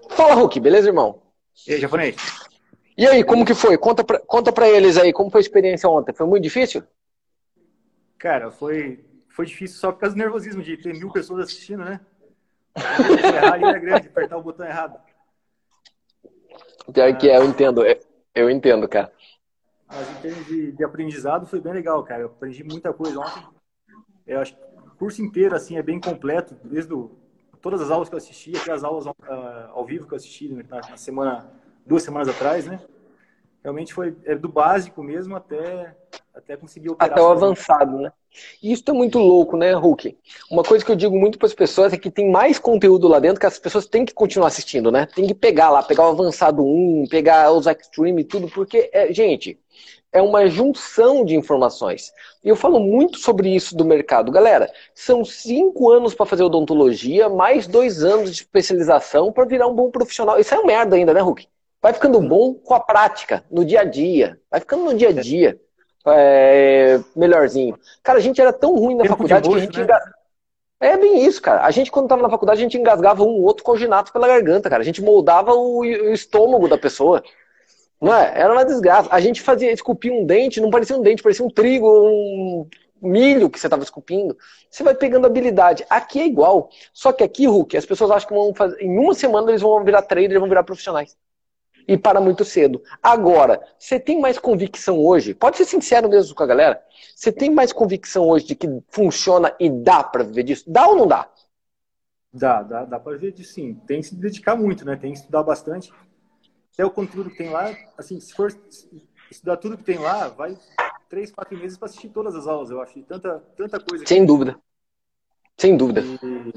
Fala, 0.10 0.36
Hulk, 0.36 0.60
beleza, 0.60 0.88
irmão? 0.88 1.20
E 1.68 1.74
aí, 1.74 1.80
japonês? 1.82 2.16
E 2.98 3.06
aí, 3.06 3.24
como 3.24 3.46
que 3.46 3.54
foi? 3.54 3.78
Conta 3.78 4.04
pra, 4.04 4.20
conta 4.20 4.54
pra 4.54 4.70
eles 4.70 4.98
aí, 4.98 5.12
como 5.12 5.30
foi 5.30 5.40
a 5.40 5.42
experiência 5.42 5.90
ontem? 5.90 6.14
Foi 6.14 6.26
muito 6.26 6.44
difícil? 6.44 6.82
Cara, 8.18 8.52
foi, 8.52 9.04
foi 9.28 9.46
difícil 9.46 9.78
só 9.78 9.92
por 9.92 10.00
causa 10.00 10.16
do 10.16 10.20
nervosismo 10.20 10.64
de 10.64 10.78
ter 10.78 10.94
mil 10.94 11.12
pessoas 11.12 11.44
assistindo, 11.44 11.84
né? 11.84 12.00
Errar 12.76 13.54
ali 13.54 13.66
era 13.66 13.80
grande, 13.80 14.08
apertar 14.08 14.38
o 14.38 14.44
botão 14.44 14.66
errado. 14.66 14.98
Pior 16.94 17.18
que 17.18 17.30
é, 17.30 17.38
eu 17.38 17.46
entendo, 17.46 17.82
eu 18.34 18.50
entendo, 18.50 18.88
cara. 18.88 19.12
Mas 19.88 20.10
em 20.10 20.22
termos 20.22 20.46
de, 20.48 20.72
de, 20.72 20.84
aprendizado 20.84 21.46
foi 21.46 21.62
bem 21.62 21.74
legal, 21.74 22.04
cara. 22.04 22.24
Eu 22.24 22.28
aprendi 22.28 22.64
muita 22.64 22.92
coisa 22.94 23.20
ontem. 23.20 23.44
Eu 24.26 24.40
acho 24.40 24.56
que 24.56 24.62
o 24.62 24.98
curso 24.98 25.22
inteiro, 25.22 25.56
assim, 25.56 25.78
é 25.78 25.84
bem 25.84 26.00
completo, 26.00 26.56
desde 26.64 26.94
o, 26.94 27.12
todas 27.62 27.82
as 27.82 27.92
aulas 27.92 28.10
que 28.10 28.16
eu 28.16 28.18
assisti, 28.18 28.56
até 28.58 28.72
as 28.72 28.84
aulas 28.84 29.06
uh, 29.06 29.14
ao 29.72 29.86
vivo 29.86 30.08
que 30.08 30.14
eu 30.14 30.18
assisti 30.18 30.50
na, 30.50 30.82
na 30.90 30.98
semana 30.98 31.50
duas 31.86 32.04
semanas 32.04 32.28
atrás, 32.28 32.66
né? 32.66 32.80
Realmente 33.66 33.96
foi 33.96 34.16
é 34.26 34.36
do 34.36 34.48
básico 34.48 35.02
mesmo 35.02 35.36
até, 35.36 35.96
até 36.36 36.56
conseguir 36.56 36.92
operar. 36.92 37.12
Até 37.12 37.20
o 37.20 37.32
avançado, 37.32 37.98
né? 37.98 38.12
E 38.62 38.72
isso 38.72 38.84
é 38.88 38.94
muito 38.94 39.18
louco, 39.18 39.58
né, 39.58 39.74
Hulk? 39.74 40.16
Uma 40.52 40.62
coisa 40.62 40.86
que 40.86 40.92
eu 40.92 40.96
digo 40.96 41.18
muito 41.18 41.40
para 41.40 41.48
as 41.48 41.54
pessoas 41.56 41.92
é 41.92 41.98
que 41.98 42.12
tem 42.12 42.30
mais 42.30 42.60
conteúdo 42.60 43.08
lá 43.08 43.18
dentro 43.18 43.40
que 43.40 43.46
as 43.48 43.58
pessoas 43.58 43.88
têm 43.88 44.06
que 44.06 44.14
continuar 44.14 44.50
assistindo, 44.50 44.92
né? 44.92 45.08
Tem 45.08 45.26
que 45.26 45.34
pegar 45.34 45.72
lá, 45.72 45.82
pegar 45.82 46.04
o 46.04 46.12
avançado 46.12 46.64
1, 46.64 47.06
pegar 47.10 47.52
os 47.54 47.66
extreme 47.66 48.22
e 48.22 48.26
tudo, 48.26 48.48
porque, 48.50 48.88
é, 48.94 49.12
gente, 49.12 49.60
é 50.14 50.22
uma 50.22 50.46
junção 50.48 51.26
de 51.26 51.36
informações. 51.36 52.14
E 52.44 52.50
eu 52.50 52.56
falo 52.56 52.80
muito 52.80 53.18
sobre 53.18 53.50
isso 53.50 53.76
do 53.76 53.84
mercado. 53.84 54.32
Galera, 54.32 54.72
são 54.94 55.26
cinco 55.26 55.92
anos 55.92 56.14
para 56.14 56.28
fazer 56.28 56.44
odontologia, 56.44 57.30
mais 57.30 57.66
dois 57.66 58.04
anos 58.04 58.30
de 58.30 58.44
especialização 58.44 59.34
para 59.34 59.46
virar 59.46 59.66
um 59.66 59.74
bom 59.74 59.90
profissional. 59.90 60.40
Isso 60.40 60.54
é 60.54 60.60
um 60.60 60.68
merda 60.68 60.96
ainda, 60.96 61.16
né, 61.16 61.22
Hulk? 61.22 61.48
Vai 61.86 61.94
ficando 61.94 62.20
bom 62.20 62.56
com 62.56 62.74
a 62.74 62.80
prática, 62.80 63.44
no 63.52 63.64
dia 63.64 63.82
a 63.82 63.84
dia. 63.84 64.40
Vai 64.50 64.60
ficando 64.60 64.86
no 64.86 64.96
dia 64.96 65.10
a 65.10 65.12
dia. 65.12 65.62
É, 66.08 67.00
melhorzinho. 67.16 67.78
Cara, 68.02 68.18
a 68.18 68.22
gente 68.24 68.42
era 68.42 68.52
tão 68.52 68.74
ruim 68.76 68.96
na 68.96 69.04
Tempo 69.04 69.14
faculdade 69.14 69.48
que 69.48 69.56
a 69.56 69.60
gente. 69.60 69.80
Né? 69.80 70.00
É 70.80 70.98
bem 70.98 71.24
isso, 71.24 71.40
cara. 71.40 71.64
A 71.64 71.70
gente, 71.70 71.92
quando 71.92 72.08
tava 72.08 72.24
na 72.24 72.30
faculdade, 72.32 72.60
a 72.60 72.64
gente 72.64 72.76
engasgava 72.76 73.22
um 73.22 73.44
outro 73.44 73.64
coginato 73.64 74.12
pela 74.12 74.28
garganta, 74.28 74.68
cara. 74.68 74.82
A 74.82 74.84
gente 74.84 75.00
moldava 75.00 75.54
o, 75.54 75.82
o 75.82 76.12
estômago 76.12 76.68
da 76.68 76.76
pessoa. 76.76 77.24
Não 78.02 78.12
é? 78.16 78.34
Era 78.34 78.52
uma 78.52 78.66
desgraça. 78.66 79.08
A 79.12 79.20
gente 79.20 79.44
fazia, 79.44 79.72
esculpia 79.72 80.12
um 80.12 80.26
dente, 80.26 80.60
não 80.60 80.72
parecia 80.72 80.98
um 80.98 81.04
dente, 81.04 81.22
parecia 81.22 81.46
um 81.46 81.52
trigo, 81.52 81.88
um 81.88 82.68
milho 83.00 83.48
que 83.48 83.60
você 83.60 83.68
estava 83.68 83.84
esculpindo. 83.84 84.36
Você 84.72 84.82
vai 84.82 84.96
pegando 84.96 85.28
habilidade. 85.28 85.86
Aqui 85.88 86.20
é 86.20 86.26
igual. 86.26 86.68
Só 86.92 87.14
que 87.14 87.24
aqui, 87.24 87.46
Hulk, 87.46 87.78
as 87.78 87.86
pessoas 87.86 88.10
acham 88.10 88.28
que 88.28 88.34
vão 88.34 88.56
fazer. 88.56 88.82
Em 88.82 88.98
uma 88.98 89.14
semana 89.14 89.52
eles 89.52 89.62
vão 89.62 89.84
virar 89.84 90.02
trader, 90.02 90.40
vão 90.40 90.50
virar 90.50 90.64
profissionais 90.64 91.16
e 91.88 91.98
para 91.98 92.20
muito 92.20 92.44
cedo. 92.44 92.82
Agora, 93.02 93.62
você 93.78 94.00
tem 94.00 94.20
mais 94.20 94.38
convicção 94.38 95.00
hoje? 95.00 95.34
Pode 95.34 95.58
ser 95.58 95.66
sincero 95.66 96.10
mesmo 96.10 96.36
com 96.36 96.44
a 96.44 96.48
galera. 96.48 96.82
Você 97.16 97.32
tem 97.32 97.50
mais 97.50 97.72
convicção 97.72 98.28
hoje 98.28 98.46
de 98.46 98.56
que 98.56 98.68
funciona 98.90 99.56
e 99.60 99.70
dá 99.70 100.04
para 100.04 100.24
viver 100.24 100.44
disso? 100.44 100.64
Dá 100.68 100.88
ou 100.88 100.96
não 100.96 101.08
dá? 101.08 101.30
Dá, 102.34 102.62
dá, 102.64 102.86
dá 102.86 103.00
para 103.00 103.14
viver 103.14 103.32
disso 103.32 103.54
sim. 103.54 103.76
Tem 103.88 104.02
que 104.02 104.08
se 104.08 104.16
dedicar 104.16 104.56
muito, 104.56 104.86
né? 104.86 104.96
Tem 104.96 105.12
que 105.12 105.20
estudar 105.20 105.44
bastante. 105.44 105.94
Até 106.74 106.84
o 106.86 106.92
conteúdo 106.92 107.30
que 107.30 107.38
tem 107.38 107.50
lá, 107.50 107.74
assim, 107.98 108.20
se 108.20 108.34
for 108.34 108.54
estudar 109.32 109.58
tudo 109.58 109.78
que 109.78 109.84
tem 109.84 109.98
lá, 109.98 110.28
vai 110.28 110.58
três, 111.10 111.32
quatro 111.32 111.58
meses 111.58 111.78
para 111.78 111.88
assistir 111.88 112.10
todas 112.10 112.36
as 112.36 112.48
aulas, 112.48 112.70
eu 112.70 112.82
acho. 112.82 113.02
tanta, 113.04 113.42
tanta 113.56 113.80
coisa. 113.80 114.06
Sem 114.06 114.26
dúvida. 114.26 114.60
Sem 115.58 115.78
dúvida. 115.78 116.02
E, 116.02 116.54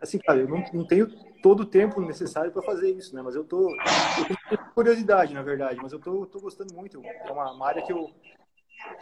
assim, 0.00 0.18
cara, 0.18 0.40
eu 0.40 0.48
não, 0.48 0.64
não 0.72 0.86
tenho 0.86 1.08
todo 1.42 1.60
o 1.60 1.66
tempo 1.66 2.00
necessário 2.00 2.52
para 2.52 2.62
fazer 2.62 2.90
isso, 2.90 3.14
né? 3.14 3.22
Mas 3.22 3.34
eu 3.34 3.44
tô, 3.44 3.70
eu 3.70 4.24
tenho 4.48 4.60
curiosidade, 4.74 5.34
na 5.34 5.42
verdade, 5.42 5.78
mas 5.82 5.92
eu 5.92 5.98
tô, 5.98 6.26
tô 6.26 6.40
gostando 6.40 6.74
muito. 6.74 7.02
É 7.04 7.30
uma, 7.30 7.52
uma 7.52 7.66
área 7.66 7.82
que 7.82 7.92
eu, 7.92 8.10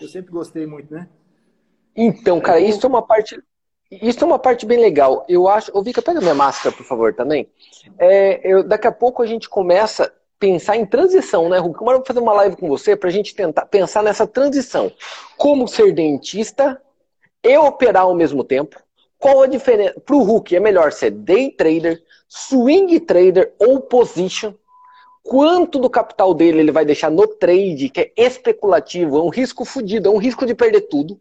eu 0.00 0.08
sempre 0.08 0.30
gostei 0.30 0.66
muito, 0.66 0.92
né? 0.92 1.08
Então, 1.94 2.40
cara, 2.40 2.60
isso 2.60 2.84
é 2.84 2.88
uma 2.88 3.02
parte, 3.02 3.42
isso 3.90 4.22
é 4.22 4.26
uma 4.26 4.38
parte 4.38 4.66
bem 4.66 4.78
legal. 4.78 5.24
Eu 5.28 5.48
acho, 5.48 5.70
ô 5.76 5.82
Vika, 5.82 6.02
pega 6.02 6.20
minha 6.20 6.34
máscara, 6.34 6.74
por 6.74 6.84
favor, 6.84 7.14
também. 7.14 7.48
É, 7.98 8.40
eu, 8.42 8.62
daqui 8.62 8.86
a 8.86 8.92
pouco 8.92 9.22
a 9.22 9.26
gente 9.26 9.48
começa 9.48 10.04
a 10.04 10.10
pensar 10.38 10.76
em 10.76 10.84
transição, 10.84 11.48
né, 11.48 11.58
Hulk? 11.58 11.80
Eu 11.80 11.86
vou 11.86 12.04
fazer 12.06 12.20
uma 12.20 12.34
live 12.34 12.56
com 12.56 12.68
você 12.68 12.94
para 12.94 13.08
a 13.08 13.12
gente 13.12 13.34
tentar 13.34 13.66
pensar 13.66 14.02
nessa 14.02 14.26
transição. 14.26 14.92
Como 15.38 15.66
ser 15.66 15.92
dentista 15.92 16.80
e 17.42 17.56
operar 17.56 18.02
ao 18.02 18.14
mesmo 18.14 18.44
tempo. 18.44 18.85
Qual 19.18 19.42
a 19.42 19.46
diferença? 19.46 19.98
Para 20.00 20.16
o 20.16 20.22
Hulk, 20.22 20.54
é 20.54 20.60
melhor 20.60 20.92
ser 20.92 21.10
day 21.10 21.50
trader, 21.50 22.02
swing 22.28 23.00
trader 23.00 23.54
ou 23.58 23.80
position, 23.80 24.52
quanto 25.22 25.78
do 25.78 25.90
capital 25.90 26.34
dele 26.34 26.60
ele 26.60 26.72
vai 26.72 26.84
deixar 26.84 27.10
no 27.10 27.26
trade, 27.26 27.88
que 27.88 28.00
é 28.00 28.12
especulativo, 28.16 29.18
é 29.18 29.22
um 29.22 29.28
risco 29.28 29.64
fodido, 29.64 30.08
é 30.08 30.12
um 30.12 30.18
risco 30.18 30.46
de 30.46 30.54
perder 30.54 30.82
tudo, 30.82 31.20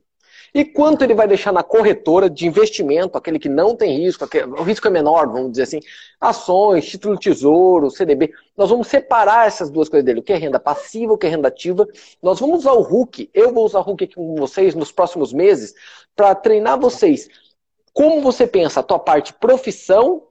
e 0.56 0.64
quanto 0.64 1.04
ele 1.04 1.14
vai 1.14 1.28
deixar 1.28 1.52
na 1.52 1.62
corretora 1.62 2.30
de 2.30 2.48
investimento, 2.48 3.18
aquele 3.18 3.38
que 3.38 3.50
não 3.50 3.75
tem 3.75 3.98
risco, 3.98 4.24
aquele, 4.24 4.46
o 4.46 4.64
risco 4.64 4.88
é 4.88 4.90
menor, 4.90 5.28
vamos 5.28 5.52
dizer 5.52 5.64
assim, 5.64 5.82
ações, 6.18 6.88
título 6.88 7.18
tesouro, 7.18 7.92
CDB. 7.92 8.32
Nós 8.56 8.70
vamos 8.70 8.88
separar 8.88 9.48
essas 9.48 9.70
duas 9.70 9.90
coisas 9.90 10.06
dele, 10.06 10.22
o 10.22 10.24
que 10.24 10.32
é 10.32 10.38
renda 10.38 10.58
passiva, 10.58 11.12
o 11.12 11.18
que 11.18 11.28
é 11.28 11.30
renda 11.30 11.50
ativa. 11.50 11.86
Nós 12.24 12.40
vamos 12.40 12.60
usar 12.60 12.72
o 12.72 12.82
Hulk, 12.82 13.30
eu 13.34 13.54
vou 13.54 13.66
usar 13.66 13.80
o 13.80 13.82
Hulk 13.82 14.06
aqui 14.06 14.16
com 14.16 14.36
vocês 14.36 14.74
nos 14.74 14.94
próximos 14.94 15.34
meses, 15.34 15.74
para 16.16 16.34
treinar 16.34 16.80
vocês. 16.80 17.28
Como 17.96 18.22
você 18.22 18.46
pensa 18.46 18.82
a 18.82 18.84
tua 18.84 19.00
parte 19.00 19.34
profissão 19.34 20.24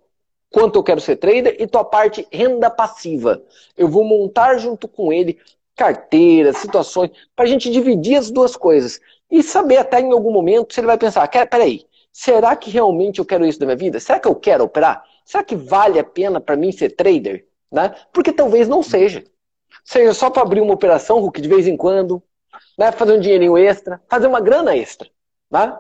quanto 0.53 0.79
eu 0.79 0.83
quero 0.83 1.01
ser 1.01 1.17
trader 1.17 1.57
e 1.59 1.67
tua 1.67 1.83
parte 1.83 2.29
renda 2.31 2.71
passiva. 2.71 3.43
Eu 3.75 3.89
vou 3.89 4.05
montar 4.05 4.59
junto 4.59 4.87
com 4.87 5.11
ele 5.11 5.39
carteiras, 5.75 6.59
situações, 6.59 7.11
para 7.35 7.47
a 7.47 7.49
gente 7.49 7.71
dividir 7.71 8.17
as 8.17 8.31
duas 8.31 8.55
coisas. 8.55 9.01
E 9.31 9.43
saber 9.43 9.79
até 9.79 9.99
em 9.99 10.13
algum 10.13 10.31
momento 10.31 10.75
se 10.75 10.79
ele 10.81 10.89
vai 10.89 10.99
pensar, 10.99 11.27
peraí, 11.27 11.87
será 12.13 12.55
que 12.55 12.71
realmente 12.71 13.19
eu 13.19 13.25
quero 13.25 13.47
isso 13.47 13.59
da 13.59 13.65
minha 13.65 13.77
vida? 13.77 13.99
Será 13.99 14.21
que 14.21 14.29
eu 14.29 14.35
quero 14.35 14.65
operar? 14.65 15.03
Será 15.25 15.43
que 15.43 15.57
vale 15.57 15.99
a 15.99 16.05
pena 16.05 16.43
para 16.43 16.57
mim 16.57 16.71
ser 16.71 16.91
trader? 16.91 17.47
Né? 17.73 17.95
Porque 18.13 18.31
talvez 18.31 18.69
não 18.69 18.83
seja. 18.83 19.25
Seja 19.83 20.13
só 20.13 20.29
para 20.29 20.43
abrir 20.43 20.61
uma 20.61 20.75
operação, 20.75 21.19
Hulk, 21.19 21.41
de 21.41 21.49
vez 21.49 21.67
em 21.67 21.79
quando, 21.79 22.23
né? 22.79 22.93
fazer 22.93 23.15
um 23.15 23.21
dinheirinho 23.21 23.57
extra, 23.57 24.03
fazer 24.07 24.27
uma 24.27 24.41
grana 24.41 24.77
extra. 24.77 25.09
Né? 25.55 25.79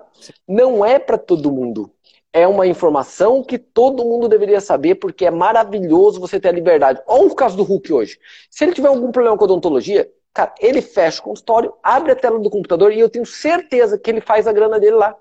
Não 0.48 0.84
é 0.84 0.98
para 0.98 1.18
todo 1.18 1.52
mundo 1.52 1.90
é 2.34 2.48
uma 2.48 2.66
informação 2.66 3.44
que 3.44 3.56
todo 3.56 4.04
mundo 4.04 4.28
deveria 4.28 4.60
saber, 4.60 4.96
porque 4.96 5.24
é 5.24 5.30
maravilhoso 5.30 6.18
você 6.18 6.40
ter 6.40 6.48
a 6.48 6.52
liberdade. 6.52 7.00
Olha 7.06 7.28
o 7.28 7.34
caso 7.34 7.56
do 7.56 7.62
Hulk 7.62 7.92
hoje. 7.92 8.18
Se 8.50 8.64
ele 8.64 8.72
tiver 8.72 8.88
algum 8.88 9.12
problema 9.12 9.38
com 9.38 9.44
odontologia, 9.44 10.10
cara, 10.34 10.52
ele 10.58 10.82
fecha 10.82 11.20
o 11.20 11.24
consultório, 11.26 11.72
abre 11.80 12.10
a 12.10 12.16
tela 12.16 12.40
do 12.40 12.50
computador 12.50 12.92
e 12.92 12.98
eu 12.98 13.08
tenho 13.08 13.24
certeza 13.24 13.96
que 13.96 14.10
ele 14.10 14.20
faz 14.20 14.48
a 14.48 14.52
grana 14.52 14.80
dele 14.80 14.96
lá. 14.96 15.16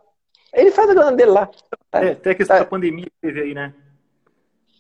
Ele 0.52 0.72
faz 0.72 0.90
a 0.90 0.94
grana 0.96 1.12
dele 1.12 1.30
lá. 1.30 1.52
É, 1.92 2.10
até 2.10 2.32
a 2.32 2.36
questão 2.36 2.56
é. 2.56 2.60
da 2.62 2.66
pandemia 2.66 3.06
que 3.06 3.22
teve 3.22 3.42
aí, 3.42 3.54
né? 3.54 3.76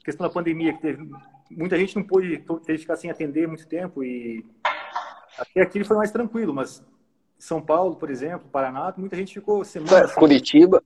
A 0.01 0.03
questão 0.03 0.27
da 0.27 0.34
pandemia 0.34 0.74
que 0.74 0.82
teve. 0.82 1.08
Muita 1.51 1.77
gente 1.77 1.96
não 1.96 2.03
pôde, 2.03 2.39
teve 2.39 2.63
que 2.65 2.77
ficar 2.80 2.98
sem 2.98 3.12
atender 3.12 3.48
muito 3.48 3.68
tempo 3.68 4.03
e 4.03 4.44
até 5.38 5.62
aqui 5.62 5.84
foi 5.84 5.98
mais 5.98 6.10
tranquilo, 6.10 6.51
mas 6.51 6.84
São 7.44 7.62
Paulo, 7.62 7.98
por 7.98 8.10
exemplo, 8.10 8.48
Paraná, 8.50 8.94
muita 8.96 9.18
gente 9.18 9.34
ficou 9.34 9.66
semanas. 9.66 10.14
Curitiba. 10.16 10.82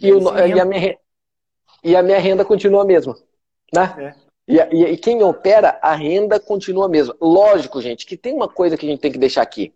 E, 0.00 0.12
o, 0.12 0.18
e, 0.36 0.58
a 0.58 0.64
minha, 0.64 0.98
e 1.84 1.94
a 1.94 2.02
minha 2.02 2.18
renda 2.18 2.44
continua 2.44 2.82
a 2.82 2.84
mesma. 2.84 3.16
Né? 3.72 3.94
É. 3.96 4.14
E, 4.48 4.56
e, 4.56 4.84
e, 4.92 4.96
quem 4.96 5.22
opera, 5.22 5.78
a 5.80 5.94
renda 5.94 6.40
continua 6.40 6.86
a 6.86 6.88
mesma. 6.88 7.14
Lógico, 7.20 7.80
gente, 7.80 8.04
que 8.04 8.16
tem 8.16 8.34
uma 8.34 8.48
coisa 8.48 8.76
que 8.76 8.84
a 8.84 8.88
gente 8.88 9.00
tem 9.00 9.12
que 9.12 9.18
deixar 9.18 9.42
aqui. 9.42 9.72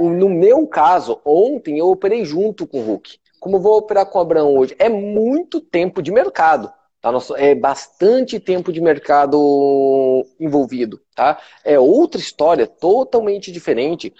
No 0.00 0.30
meu 0.30 0.66
caso, 0.66 1.20
ontem 1.26 1.78
eu 1.78 1.90
operei 1.90 2.24
junto 2.24 2.66
com 2.66 2.80
o 2.80 2.82
Hulk. 2.82 3.18
Como 3.38 3.56
eu 3.56 3.60
vou 3.60 3.76
operar 3.76 4.06
com 4.06 4.18
o 4.18 4.22
Abraão 4.22 4.56
hoje? 4.56 4.74
É 4.78 4.88
muito 4.88 5.60
tempo 5.60 6.00
de 6.00 6.10
mercado. 6.10 6.72
Tá? 7.02 7.10
É 7.36 7.54
bastante 7.54 8.40
tempo 8.40 8.72
de 8.72 8.80
mercado 8.80 10.26
envolvido. 10.40 11.02
Tá? 11.14 11.38
É 11.62 11.78
outra 11.78 12.18
história, 12.18 12.66
totalmente 12.66 13.52
diferente. 13.52 14.10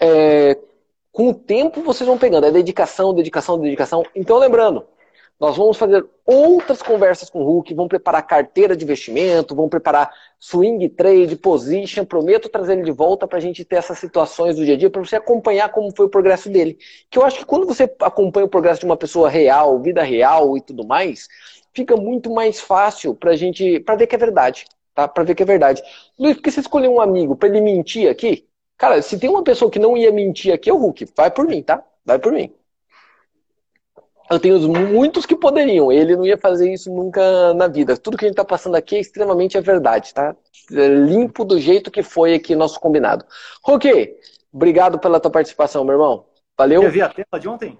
É, 0.00 0.58
com 1.12 1.28
o 1.28 1.34
tempo 1.34 1.82
vocês 1.82 2.06
vão 2.06 2.18
pegando. 2.18 2.46
É 2.46 2.50
dedicação, 2.50 3.14
dedicação, 3.14 3.58
dedicação. 3.58 4.02
Então, 4.14 4.38
lembrando, 4.38 4.86
nós 5.42 5.56
vamos 5.56 5.76
fazer 5.76 6.06
outras 6.24 6.80
conversas 6.80 7.28
com 7.28 7.40
o 7.40 7.44
Hulk, 7.44 7.74
vamos 7.74 7.88
preparar 7.88 8.24
carteira 8.24 8.76
de 8.76 8.84
investimento, 8.84 9.56
vamos 9.56 9.70
preparar 9.70 10.08
swing 10.38 10.88
trade, 10.90 11.34
position. 11.34 12.04
Prometo 12.04 12.48
trazer 12.48 12.74
ele 12.74 12.84
de 12.84 12.92
volta 12.92 13.26
para 13.26 13.38
a 13.38 13.40
gente 13.40 13.64
ter 13.64 13.74
essas 13.74 13.98
situações 13.98 14.54
do 14.54 14.64
dia 14.64 14.74
a 14.74 14.78
dia, 14.78 14.88
para 14.88 15.04
você 15.04 15.16
acompanhar 15.16 15.68
como 15.70 15.92
foi 15.96 16.06
o 16.06 16.08
progresso 16.08 16.48
dele. 16.48 16.78
Que 17.10 17.18
eu 17.18 17.24
acho 17.24 17.38
que 17.38 17.44
quando 17.44 17.66
você 17.66 17.92
acompanha 18.00 18.46
o 18.46 18.48
progresso 18.48 18.80
de 18.80 18.86
uma 18.86 18.96
pessoa 18.96 19.28
real, 19.28 19.80
vida 19.80 20.02
real 20.04 20.56
e 20.56 20.60
tudo 20.60 20.86
mais, 20.86 21.26
fica 21.74 21.96
muito 21.96 22.30
mais 22.32 22.60
fácil 22.60 23.12
para 23.12 23.32
a 23.32 23.36
gente, 23.36 23.80
para 23.80 23.96
ver 23.96 24.06
que 24.06 24.14
é 24.14 24.18
verdade, 24.18 24.64
tá? 24.94 25.08
Para 25.08 25.24
ver 25.24 25.34
que 25.34 25.42
é 25.42 25.46
verdade. 25.46 25.82
Luiz, 26.18 26.36
por 26.36 26.42
que 26.44 26.52
você 26.52 26.60
escolheu 26.60 26.92
um 26.92 27.00
amigo 27.00 27.34
para 27.34 27.48
ele 27.48 27.60
mentir 27.60 28.08
aqui? 28.08 28.46
Cara, 28.82 29.00
se 29.00 29.16
tem 29.16 29.30
uma 29.30 29.44
pessoa 29.44 29.70
que 29.70 29.78
não 29.78 29.96
ia 29.96 30.10
mentir 30.10 30.52
aqui, 30.52 30.68
é 30.68 30.72
o 30.72 30.76
Hulk. 30.76 31.06
Vai 31.16 31.30
por 31.30 31.46
mim, 31.46 31.62
tá? 31.62 31.84
Vai 32.04 32.18
por 32.18 32.32
mim. 32.32 32.52
Eu 34.28 34.40
tenho 34.40 34.58
muitos 34.68 35.24
que 35.24 35.36
poderiam. 35.36 35.92
Ele 35.92 36.16
não 36.16 36.26
ia 36.26 36.36
fazer 36.36 36.72
isso 36.72 36.92
nunca 36.92 37.54
na 37.54 37.68
vida. 37.68 37.96
Tudo 37.96 38.16
que 38.16 38.24
a 38.24 38.28
gente 38.28 38.32
está 38.32 38.44
passando 38.44 38.74
aqui 38.74 38.96
é 38.96 38.98
extremamente 38.98 39.56
a 39.56 39.60
verdade, 39.60 40.12
tá? 40.12 40.34
É 40.72 40.88
limpo 40.88 41.44
do 41.44 41.60
jeito 41.60 41.92
que 41.92 42.02
foi 42.02 42.34
aqui 42.34 42.56
nosso 42.56 42.80
combinado. 42.80 43.24
Roque, 43.62 44.16
obrigado 44.52 44.98
pela 44.98 45.20
tua 45.20 45.30
participação, 45.30 45.84
meu 45.84 45.94
irmão. 45.94 46.26
Valeu. 46.58 46.82
Eu 46.82 46.90
vi 46.90 47.02
a 47.02 47.08
tela 47.08 47.40
de 47.40 47.48
ontem? 47.48 47.78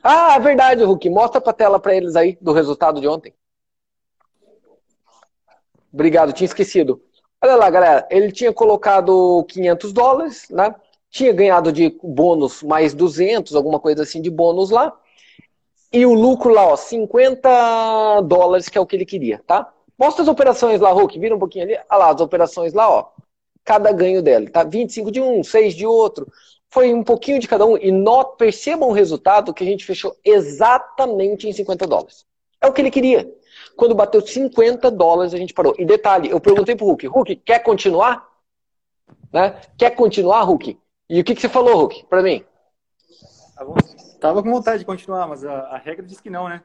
Ah, 0.00 0.36
é 0.36 0.38
verdade, 0.38 0.84
Hulk. 0.84 1.10
Mostra 1.10 1.40
pra 1.40 1.52
tela 1.52 1.80
para 1.80 1.96
eles 1.96 2.14
aí 2.14 2.38
do 2.40 2.52
resultado 2.52 3.00
de 3.00 3.08
ontem. 3.08 3.34
Obrigado, 5.92 6.32
tinha 6.32 6.46
esquecido. 6.46 7.02
Olha 7.42 7.56
lá, 7.56 7.70
galera. 7.70 8.06
Ele 8.10 8.30
tinha 8.30 8.52
colocado 8.52 9.44
500 9.48 9.92
dólares, 9.92 10.48
né? 10.50 10.74
Tinha 11.10 11.32
ganhado 11.32 11.72
de 11.72 11.96
bônus 12.02 12.62
mais 12.62 12.94
200, 12.94 13.54
alguma 13.56 13.80
coisa 13.80 14.02
assim 14.02 14.20
de 14.20 14.30
bônus 14.30 14.70
lá. 14.70 14.92
E 15.92 16.06
o 16.06 16.14
lucro 16.14 16.52
lá, 16.52 16.66
ó, 16.66 16.76
50 16.76 18.20
dólares, 18.22 18.68
que 18.68 18.78
é 18.78 18.80
o 18.80 18.86
que 18.86 18.94
ele 18.96 19.04
queria, 19.06 19.42
tá? 19.46 19.72
Mostra 19.98 20.22
as 20.22 20.28
operações 20.28 20.80
lá, 20.80 20.92
Hulk, 20.92 21.18
vira 21.18 21.34
um 21.34 21.38
pouquinho 21.38 21.64
ali. 21.64 21.74
Olha 21.90 21.98
lá, 21.98 22.10
as 22.14 22.20
operações 22.20 22.72
lá, 22.72 22.88
ó. 22.90 23.08
Cada 23.64 23.92
ganho 23.92 24.22
dela, 24.22 24.48
tá? 24.50 24.62
25 24.64 25.10
de 25.10 25.20
um, 25.20 25.42
6 25.42 25.74
de 25.74 25.86
outro. 25.86 26.26
Foi 26.70 26.94
um 26.94 27.02
pouquinho 27.02 27.40
de 27.40 27.48
cada 27.48 27.66
um. 27.66 27.76
E 27.76 27.90
not, 27.90 28.36
percebam 28.38 28.88
o 28.90 28.92
resultado 28.92 29.52
que 29.52 29.64
a 29.64 29.66
gente 29.66 29.84
fechou 29.84 30.14
exatamente 30.24 31.48
em 31.48 31.52
50 31.52 31.86
dólares. 31.86 32.24
É 32.60 32.66
o 32.66 32.72
que 32.72 32.80
ele 32.80 32.90
queria. 32.90 33.32
Quando 33.76 33.94
bateu 33.94 34.20
50 34.20 34.90
dólares, 34.90 35.32
a 35.32 35.38
gente 35.38 35.54
parou. 35.54 35.74
E 35.78 35.84
detalhe, 35.84 36.30
eu 36.30 36.40
perguntei 36.40 36.76
pro 36.76 36.86
Hulk, 36.86 37.06
Hulk, 37.06 37.36
quer 37.36 37.60
continuar? 37.60 38.28
Né? 39.32 39.60
Quer 39.78 39.90
continuar, 39.90 40.42
Hulk? 40.42 40.78
E 41.08 41.20
o 41.20 41.24
que, 41.24 41.34
que 41.34 41.40
você 41.40 41.48
falou, 41.48 41.76
Hulk, 41.76 42.06
pra 42.06 42.22
mim? 42.22 42.44
Tava 44.20 44.42
com 44.42 44.50
vontade 44.50 44.80
de 44.80 44.84
continuar, 44.84 45.26
mas 45.26 45.44
a, 45.44 45.52
a 45.52 45.78
regra 45.78 46.04
diz 46.04 46.20
que 46.20 46.28
não, 46.30 46.48
né? 46.48 46.62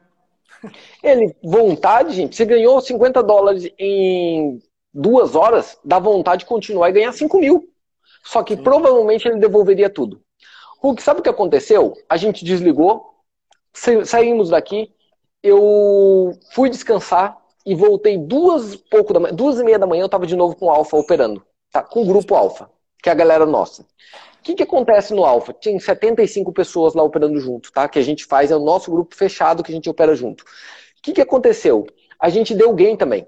Ele, 1.02 1.34
vontade, 1.42 2.14
gente, 2.14 2.36
você 2.36 2.44
ganhou 2.44 2.80
50 2.80 3.22
dólares 3.22 3.70
em 3.78 4.60
duas 4.92 5.34
horas, 5.34 5.78
dá 5.84 5.98
vontade 5.98 6.40
de 6.40 6.46
continuar 6.46 6.88
e 6.88 6.92
ganhar 6.92 7.12
5 7.12 7.38
mil. 7.38 7.68
Só 8.24 8.42
que 8.42 8.56
Sim. 8.56 8.62
provavelmente 8.62 9.26
ele 9.26 9.38
devolveria 9.38 9.88
tudo. 9.88 10.22
Hulk, 10.80 11.02
sabe 11.02 11.20
o 11.20 11.22
que 11.22 11.28
aconteceu? 11.28 11.94
A 12.08 12.16
gente 12.16 12.44
desligou, 12.44 13.14
saímos 14.04 14.50
daqui, 14.50 14.92
eu 15.42 16.32
fui 16.52 16.68
descansar 16.70 17.36
e 17.64 17.74
voltei 17.74 18.16
duas, 18.18 18.76
pouco 18.76 19.12
da, 19.12 19.30
duas 19.30 19.58
e 19.58 19.64
meia 19.64 19.78
da 19.78 19.86
manhã, 19.86 20.02
eu 20.02 20.06
estava 20.06 20.26
de 20.26 20.36
novo 20.36 20.56
com 20.56 20.66
o 20.66 20.70
Alfa 20.70 20.96
operando, 20.96 21.44
tá? 21.72 21.82
com 21.82 22.02
o 22.02 22.06
grupo 22.06 22.34
Alfa, 22.34 22.70
que 23.02 23.08
é 23.08 23.12
a 23.12 23.16
galera 23.16 23.46
nossa 23.46 23.84
que, 24.46 24.54
que 24.54 24.62
acontece 24.62 25.12
no 25.12 25.24
Alpha? 25.24 25.52
Tem 25.52 25.76
75 25.76 26.52
pessoas 26.52 26.94
lá 26.94 27.02
operando 27.02 27.40
junto, 27.40 27.72
tá? 27.72 27.88
Que 27.88 27.98
a 27.98 28.02
gente 28.02 28.24
faz, 28.24 28.52
é 28.52 28.56
o 28.56 28.60
nosso 28.60 28.92
grupo 28.92 29.16
fechado 29.16 29.60
que 29.60 29.72
a 29.72 29.74
gente 29.74 29.90
opera 29.90 30.14
junto. 30.14 30.42
O 30.42 31.02
que, 31.02 31.12
que 31.12 31.20
aconteceu? 31.20 31.84
A 32.16 32.28
gente 32.28 32.54
deu 32.54 32.72
gain 32.72 32.96
também, 32.96 33.26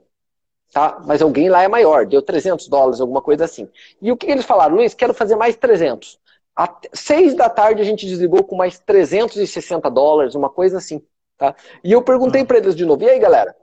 tá? 0.72 1.02
Mas 1.04 1.20
o 1.20 1.28
gain 1.28 1.48
lá 1.48 1.64
é 1.64 1.68
maior, 1.68 2.06
deu 2.06 2.22
300 2.22 2.68
dólares, 2.68 3.00
alguma 3.00 3.20
coisa 3.20 3.44
assim. 3.44 3.68
E 4.00 4.12
o 4.12 4.16
que, 4.16 4.26
que 4.26 4.32
eles 4.32 4.46
falaram? 4.46 4.76
Luiz, 4.76 4.94
quero 4.94 5.12
fazer 5.12 5.34
mais 5.34 5.56
300. 5.56 6.20
Às 6.54 6.70
6 6.94 7.34
da 7.34 7.50
tarde 7.50 7.82
a 7.82 7.84
gente 7.84 8.06
desligou 8.06 8.44
com 8.44 8.54
mais 8.54 8.78
360 8.78 9.90
dólares, 9.90 10.36
uma 10.36 10.48
coisa 10.48 10.78
assim, 10.78 11.02
tá? 11.38 11.54
E 11.82 11.92
eu 11.92 12.02
perguntei 12.02 12.44
para 12.44 12.58
eles 12.58 12.74
de 12.74 12.84
novo, 12.84 13.02
e 13.04 13.08
aí 13.08 13.18
galera, 13.18 13.54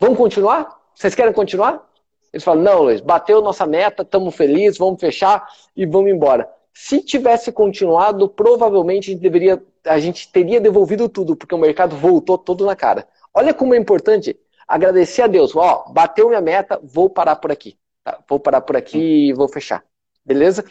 vamos 0.00 0.16
continuar? 0.16 0.78
Vocês 0.94 1.14
querem 1.14 1.32
continuar? 1.32 1.86
Eles 2.32 2.44
falaram, 2.44 2.62
não, 2.62 2.82
Luiz, 2.82 3.00
bateu 3.00 3.40
nossa 3.40 3.66
meta, 3.66 4.02
estamos 4.02 4.34
felizes, 4.34 4.78
vamos 4.78 5.00
fechar 5.00 5.46
e 5.76 5.84
vamos 5.86 6.10
embora. 6.10 6.48
Se 6.72 7.00
tivesse 7.00 7.50
continuado, 7.50 8.28
provavelmente 8.28 9.10
a 9.10 9.12
gente, 9.12 9.22
deveria, 9.22 9.62
a 9.84 9.98
gente 9.98 10.30
teria 10.30 10.60
devolvido 10.60 11.08
tudo, 11.08 11.34
porque 11.34 11.54
o 11.54 11.58
mercado 11.58 11.96
voltou 11.96 12.38
todo 12.38 12.64
na 12.64 12.76
cara. 12.76 13.06
Olha 13.34 13.52
como 13.52 13.74
é 13.74 13.78
importante 13.78 14.38
agradecer 14.66 15.22
a 15.22 15.26
Deus. 15.26 15.56
Ó, 15.56 15.86
bateu 15.90 16.28
minha 16.28 16.40
meta, 16.40 16.78
vou 16.82 17.10
parar 17.10 17.36
por 17.36 17.50
aqui. 17.50 17.76
Tá? 18.04 18.18
Vou 18.28 18.38
parar 18.38 18.60
por 18.60 18.76
aqui 18.76 19.28
e 19.28 19.32
vou 19.32 19.48
fechar. 19.48 19.82
Beleza? 20.24 20.64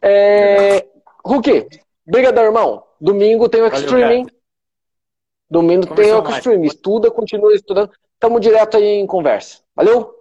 É... 0.00 0.86
Hulk, 1.24 1.68
obrigado, 2.06 2.38
irmão. 2.38 2.84
Domingo 3.00 3.48
tem 3.48 3.62
o 3.62 3.66
Extreme. 3.66 4.26
Domingo 5.50 5.94
tem 5.94 6.12
o 6.12 6.28
Extreme. 6.28 6.66
Estuda, 6.66 7.10
continua 7.10 7.54
estudando. 7.54 7.90
Tamo 8.20 8.40
direto 8.40 8.76
aí 8.76 8.84
em 8.84 9.06
conversa. 9.06 9.58
Valeu? 9.74 10.14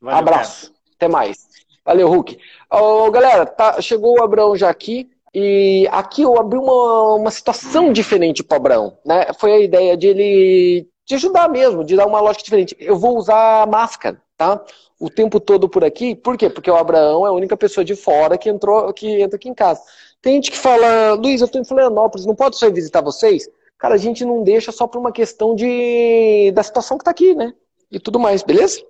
Valeu 0.00 0.18
Abraço. 0.18 0.66
Cara. 0.66 0.76
Até 0.96 1.08
mais. 1.08 1.46
Valeu, 1.84 2.08
Hulk. 2.08 2.38
Oh, 2.70 3.10
galera, 3.10 3.46
tá, 3.46 3.80
chegou 3.80 4.18
o 4.18 4.22
Abraão 4.22 4.56
já 4.56 4.68
aqui. 4.68 5.08
E 5.32 5.86
aqui 5.92 6.22
eu 6.22 6.38
abri 6.38 6.58
uma, 6.58 7.14
uma 7.14 7.30
situação 7.30 7.92
diferente 7.92 8.42
para 8.42 8.56
o 8.56 8.60
Abraão. 8.60 8.98
Né? 9.04 9.26
Foi 9.38 9.52
a 9.52 9.60
ideia 9.60 9.96
de 9.96 10.06
ele 10.06 10.88
de 11.04 11.14
ajudar 11.14 11.48
mesmo, 11.48 11.84
de 11.84 11.94
dar 11.94 12.06
uma 12.06 12.20
lógica 12.20 12.42
diferente. 12.42 12.76
Eu 12.80 12.98
vou 12.98 13.16
usar 13.16 13.66
máscara, 13.68 14.20
tá? 14.36 14.60
O 14.98 15.08
tempo 15.08 15.38
todo 15.38 15.68
por 15.68 15.84
aqui. 15.84 16.16
Por 16.16 16.36
quê? 16.36 16.50
Porque 16.50 16.70
o 16.70 16.74
Abraão 16.74 17.24
é 17.24 17.28
a 17.28 17.32
única 17.32 17.56
pessoa 17.56 17.84
de 17.84 17.94
fora 17.94 18.36
que 18.36 18.48
entrou, 18.48 18.92
que 18.92 19.22
entra 19.22 19.36
aqui 19.36 19.48
em 19.48 19.54
casa. 19.54 19.80
Tem 20.20 20.34
gente 20.34 20.50
que 20.50 20.58
fala, 20.58 21.12
Luiz, 21.12 21.40
eu 21.40 21.44
estou 21.44 21.60
em 21.60 21.64
Florianópolis, 21.64 22.26
não 22.26 22.34
posso 22.34 22.58
só 22.58 22.68
visitar 22.70 23.02
vocês? 23.02 23.48
Cara, 23.78 23.94
a 23.94 23.98
gente 23.98 24.24
não 24.24 24.42
deixa 24.42 24.72
só 24.72 24.86
por 24.86 24.98
uma 24.98 25.12
questão 25.12 25.54
de 25.54 26.50
da 26.52 26.62
situação 26.62 26.96
que 26.96 27.02
está 27.02 27.10
aqui, 27.10 27.34
né? 27.34 27.54
E 27.90 28.00
tudo 28.00 28.18
mais, 28.18 28.42
beleza? 28.42 28.80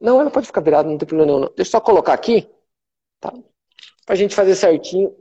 Não, 0.00 0.20
ela 0.20 0.30
pode 0.30 0.46
ficar 0.46 0.60
virada, 0.60 0.88
não 0.88 0.96
tem 0.96 1.08
problema 1.08 1.26
nenhum. 1.26 1.40
Não. 1.40 1.54
Deixa 1.56 1.70
eu 1.70 1.72
só 1.72 1.80
colocar 1.80 2.12
aqui, 2.12 2.48
tá? 3.20 3.32
Pra 4.06 4.14
gente 4.14 4.34
fazer 4.34 4.54
certinho. 4.54 5.14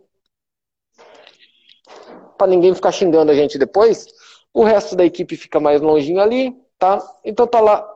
Pra 2.37 2.45
ninguém 2.47 2.75
ficar 2.75 2.91
xingando 2.91 3.31
a 3.31 3.35
gente 3.35 3.57
depois. 3.57 4.05
O 4.53 4.63
resto 4.63 4.95
da 4.95 5.03
equipe 5.03 5.35
fica 5.35 5.59
mais 5.59 5.81
longinho 5.81 6.21
ali, 6.21 6.55
tá? 6.77 7.01
Então 7.25 7.47
tá 7.47 7.59
lá. 7.59 7.87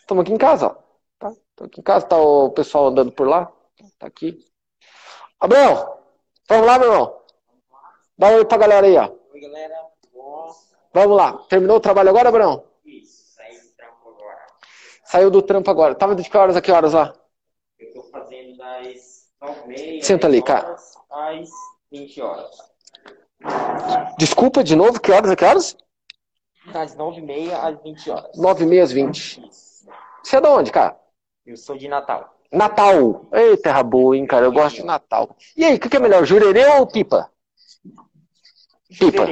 Estamos 0.00 0.22
aqui 0.22 0.32
em 0.32 0.38
casa, 0.38 0.68
ó. 0.68 0.76
Tá? 1.18 1.32
Tô 1.54 1.64
aqui 1.64 1.80
em 1.80 1.82
casa, 1.84 2.06
tá 2.06 2.16
o 2.16 2.50
pessoal 2.50 2.86
andando 2.86 3.12
por 3.12 3.28
lá. 3.28 3.52
Tá 3.98 4.06
aqui. 4.06 4.38
Abraão, 5.38 5.98
vamos 6.48 6.66
lá, 6.66 6.78
meu 6.78 6.90
irmão? 6.90 7.20
Dá 8.16 8.28
um 8.28 8.34
oi 8.36 8.44
pra 8.46 8.58
galera 8.58 8.86
aí, 8.86 8.96
ó. 8.96 9.23
Oi, 9.34 9.40
galera. 9.40 9.74
Vamos 10.92 11.16
lá. 11.16 11.32
Terminou 11.48 11.78
o 11.78 11.80
trabalho 11.80 12.08
agora, 12.08 12.28
Abraão? 12.28 12.62
Saiu 15.04 15.28
do 15.28 15.42
trampo 15.42 15.68
agora. 15.68 15.96
Tava 15.96 16.14
de 16.14 16.30
que 16.30 16.36
horas 16.36 16.56
a 16.56 16.62
que 16.62 16.70
horas 16.70 16.92
lá? 16.92 17.12
Eu 17.80 17.92
tô 17.94 18.02
fazendo 18.04 18.56
das 18.56 19.28
9h30 19.42 20.02
Senta 20.02 20.28
ali, 20.28 20.40
cara. 20.40 20.76
às 21.10 21.50
20 21.90 22.22
horas. 22.22 22.56
Desculpa, 24.18 24.62
de 24.62 24.76
novo, 24.76 25.00
que 25.00 25.10
horas 25.10 25.32
a 25.32 25.34
que 25.34 25.44
horas? 25.44 25.76
Das 26.72 26.94
9h30 26.94 27.54
às 27.54 27.82
20 27.82 28.10
horas. 28.12 28.38
9h30 28.38 28.82
às 28.82 28.92
20. 28.92 29.48
Isso. 29.48 29.88
Você 30.22 30.36
é 30.36 30.40
de 30.40 30.46
onde, 30.46 30.70
cara? 30.70 30.96
Eu 31.44 31.56
sou 31.56 31.76
de 31.76 31.88
Natal. 31.88 32.38
Natal. 32.52 33.26
Ei, 33.32 33.56
terra 33.56 33.82
boa, 33.82 34.16
hein, 34.16 34.28
cara. 34.28 34.46
Eu 34.46 34.52
gosto 34.52 34.76
de 34.76 34.84
Natal. 34.84 35.36
E 35.56 35.64
aí, 35.64 35.74
o 35.74 35.80
que, 35.80 35.88
que, 35.88 35.96
é 35.96 36.00
melhor, 36.00 36.24
jurerê 36.24 36.64
ou 36.78 36.86
pipa? 36.86 37.33
Pipa. 38.98 39.26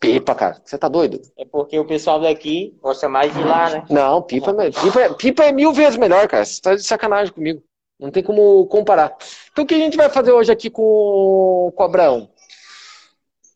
Pipa, 0.00 0.34
cara. 0.34 0.60
Você 0.64 0.78
tá 0.78 0.88
doido? 0.88 1.20
É 1.36 1.44
porque 1.44 1.78
o 1.78 1.84
pessoal 1.84 2.20
daqui 2.20 2.76
gosta 2.80 3.08
mais 3.08 3.34
de 3.34 3.42
lá, 3.42 3.70
né? 3.70 3.84
Não, 3.90 4.22
pipa, 4.22 4.50
é, 4.62 4.70
pipa, 4.70 5.14
pipa 5.14 5.44
é 5.44 5.52
mil 5.52 5.72
vezes 5.72 5.96
melhor, 5.96 6.28
cara. 6.28 6.44
Você 6.44 6.60
tá 6.60 6.74
de 6.74 6.82
sacanagem 6.82 7.32
comigo. 7.32 7.62
Não 7.98 8.10
tem 8.10 8.22
como 8.22 8.64
comparar. 8.66 9.16
Então 9.50 9.64
o 9.64 9.66
que 9.66 9.74
a 9.74 9.78
gente 9.78 9.96
vai 9.96 10.08
fazer 10.08 10.30
hoje 10.30 10.52
aqui 10.52 10.70
com, 10.70 11.72
com 11.74 11.82
o 11.82 11.86
Abraão? 11.86 12.30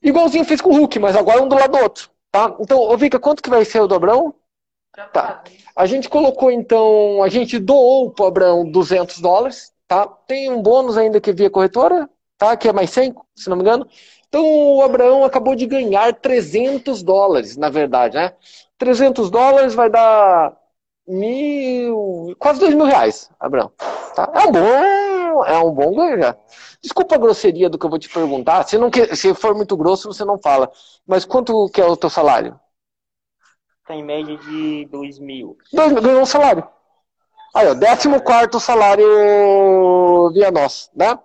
Igualzinho 0.03 0.45
fez 0.45 0.61
com 0.61 0.71
o 0.71 0.75
Hulk, 0.75 0.99
mas 0.99 1.15
agora 1.15 1.41
um 1.41 1.49
do 1.49 1.55
lado 1.55 1.77
do 1.77 1.83
outro. 1.83 2.11
Tá? 2.33 2.57
Então, 2.59 2.81
ô 2.81 2.97
Vika, 2.97 3.21
quanto 3.21 3.43
que 3.43 3.51
vai 3.51 3.65
ser 3.65 3.81
o 3.81 3.87
dobrão? 3.87 4.35
Tá. 5.13 5.45
A 5.77 5.87
gente 5.87 6.09
colocou, 6.09 6.51
então, 6.51 7.23
a 7.23 7.29
gente 7.29 7.59
doou 7.59 8.11
pro 8.11 8.27
Abrão 8.27 8.69
200 8.69 9.21
dólares, 9.21 9.73
tá? 9.87 10.07
Tem 10.27 10.51
um 10.51 10.61
bônus 10.61 10.99
ainda 10.99 11.21
que 11.21 11.31
é 11.31 11.33
via 11.33 11.51
corretora, 11.51 12.09
tá? 12.37 12.57
Que 12.57 12.69
é 12.69 12.73
mais 12.73 12.91
100, 12.91 13.15
se 13.37 13.49
não 13.49 13.57
me 13.57 13.63
engano. 13.63 13.87
Então, 14.33 14.47
o 14.47 14.81
Abraão 14.81 15.25
acabou 15.25 15.55
de 15.55 15.67
ganhar 15.67 16.11
300 16.15 17.03
dólares, 17.03 17.55
na 17.59 17.69
verdade, 17.69 18.17
né? 18.17 18.33
300 18.79 19.31
dólares 19.31 19.75
vai 19.75 19.91
dar 19.91 20.57
mil, 21.07 22.35
quase 22.39 22.59
dois 22.59 22.75
mil 22.75 22.87
reais, 22.87 23.31
Abraão. 23.39 23.71
Tá? 24.17 24.31
É 24.33 24.41
um 24.49 24.53
bom, 24.53 25.45
é 25.45 25.59
um 25.59 25.71
bom 25.71 25.95
ganho 25.95 26.23
já. 26.23 26.37
Desculpa 26.81 27.15
a 27.15 27.19
grosseria 27.19 27.69
do 27.69 27.79
que 27.79 27.85
eu 27.85 27.91
vou 27.91 27.99
te 27.99 28.09
perguntar. 28.09 28.67
Se, 28.67 28.79
não 28.79 28.89
se 29.15 29.35
for 29.35 29.55
muito 29.55 29.77
grosso, 29.77 30.11
você 30.11 30.25
não 30.25 30.39
fala. 30.39 30.73
Mas 31.07 31.27
quanto 31.27 31.69
que 31.69 31.83
é 31.83 31.85
o 31.85 31.95
teu 31.95 32.09
salário? 32.09 32.59
Tá 33.87 33.95
em 33.95 34.03
média 34.03 34.39
de 34.39 34.89
dois 34.91 35.19
mil. 35.19 35.59
Dois 35.71 35.93
mil, 35.93 36.01
ganhou 36.01 36.23
um 36.23 36.27
salário. 36.27 36.67
Aí, 37.55 37.67
ó, 37.69 37.75
14 37.75 38.65
salário 38.65 40.31
via 40.33 40.51
nós, 40.51 40.91
né? 40.97 41.19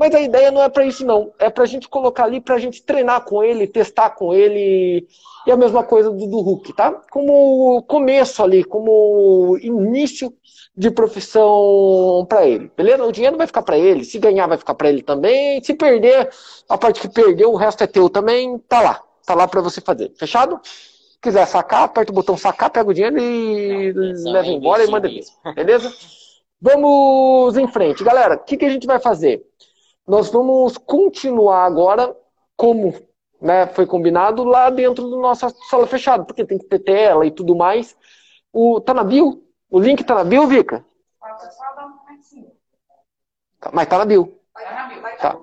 Mas 0.00 0.14
a 0.14 0.20
ideia 0.22 0.50
não 0.50 0.62
é 0.62 0.68
para 0.70 0.86
isso, 0.86 1.04
não. 1.04 1.30
É 1.38 1.50
para 1.50 1.64
a 1.64 1.66
gente 1.66 1.86
colocar 1.86 2.24
ali, 2.24 2.40
para 2.40 2.54
a 2.54 2.58
gente 2.58 2.82
treinar 2.82 3.22
com 3.22 3.44
ele, 3.44 3.66
testar 3.66 4.08
com 4.08 4.32
ele. 4.32 5.06
E 5.46 5.52
a 5.52 5.56
mesma 5.58 5.84
coisa 5.84 6.10
do, 6.10 6.26
do 6.26 6.40
Hulk, 6.40 6.72
tá? 6.72 6.90
Como 7.10 7.82
começo 7.82 8.42
ali, 8.42 8.64
como 8.64 9.58
início 9.60 10.32
de 10.74 10.90
profissão 10.90 12.24
para 12.26 12.46
ele, 12.46 12.72
beleza? 12.74 13.04
O 13.04 13.12
dinheiro 13.12 13.36
vai 13.36 13.46
ficar 13.46 13.60
para 13.60 13.76
ele, 13.76 14.02
se 14.02 14.18
ganhar 14.18 14.46
vai 14.46 14.56
ficar 14.56 14.74
para 14.74 14.88
ele 14.88 15.02
também, 15.02 15.62
se 15.62 15.74
perder, 15.74 16.30
a 16.66 16.78
parte 16.78 17.02
que 17.02 17.08
perdeu, 17.08 17.52
o 17.52 17.56
resto 17.56 17.84
é 17.84 17.86
teu 17.86 18.08
também, 18.08 18.58
tá 18.60 18.80
lá, 18.80 19.02
tá 19.26 19.34
lá 19.34 19.46
para 19.46 19.60
você 19.60 19.82
fazer, 19.82 20.10
fechado? 20.16 20.58
Quiser 21.20 21.46
sacar, 21.46 21.82
aperta 21.82 22.10
o 22.10 22.14
botão 22.14 22.38
sacar, 22.38 22.70
pega 22.70 22.88
o 22.88 22.94
dinheiro 22.94 23.18
e 23.18 23.92
Não, 23.92 24.32
leva 24.32 24.48
embora 24.48 24.82
e 24.82 24.90
manda 24.90 25.08
vir, 25.08 25.24
beleza? 25.54 25.92
Vamos 26.62 27.58
em 27.58 27.68
frente, 27.68 28.02
galera. 28.04 28.36
O 28.36 28.38
que, 28.38 28.56
que 28.56 28.64
a 28.64 28.70
gente 28.70 28.86
vai 28.86 28.98
fazer? 28.98 29.49
Nós 30.10 30.28
vamos 30.28 30.76
continuar 30.76 31.64
agora 31.64 32.16
como 32.56 32.92
né, 33.40 33.68
foi 33.68 33.86
combinado 33.86 34.42
lá 34.42 34.68
dentro 34.68 35.08
do 35.08 35.20
nossa 35.20 35.48
sala 35.70 35.86
fechada, 35.86 36.24
porque 36.24 36.44
tem 36.44 36.58
que 36.58 36.64
ter 36.64 36.80
tela 36.80 37.24
e 37.24 37.30
tudo 37.30 37.54
mais. 37.54 37.96
O, 38.52 38.80
tá 38.80 38.92
na 38.92 39.04
bio? 39.04 39.40
O 39.70 39.78
link 39.78 40.02
tá 40.02 40.16
na 40.16 40.24
bio, 40.24 40.48
Vika? 40.48 40.84
Tá, 43.60 43.70
mas 43.72 43.86
tá 43.86 43.98
na 43.98 44.04
bio. 44.04 44.36
Tá. 45.20 45.38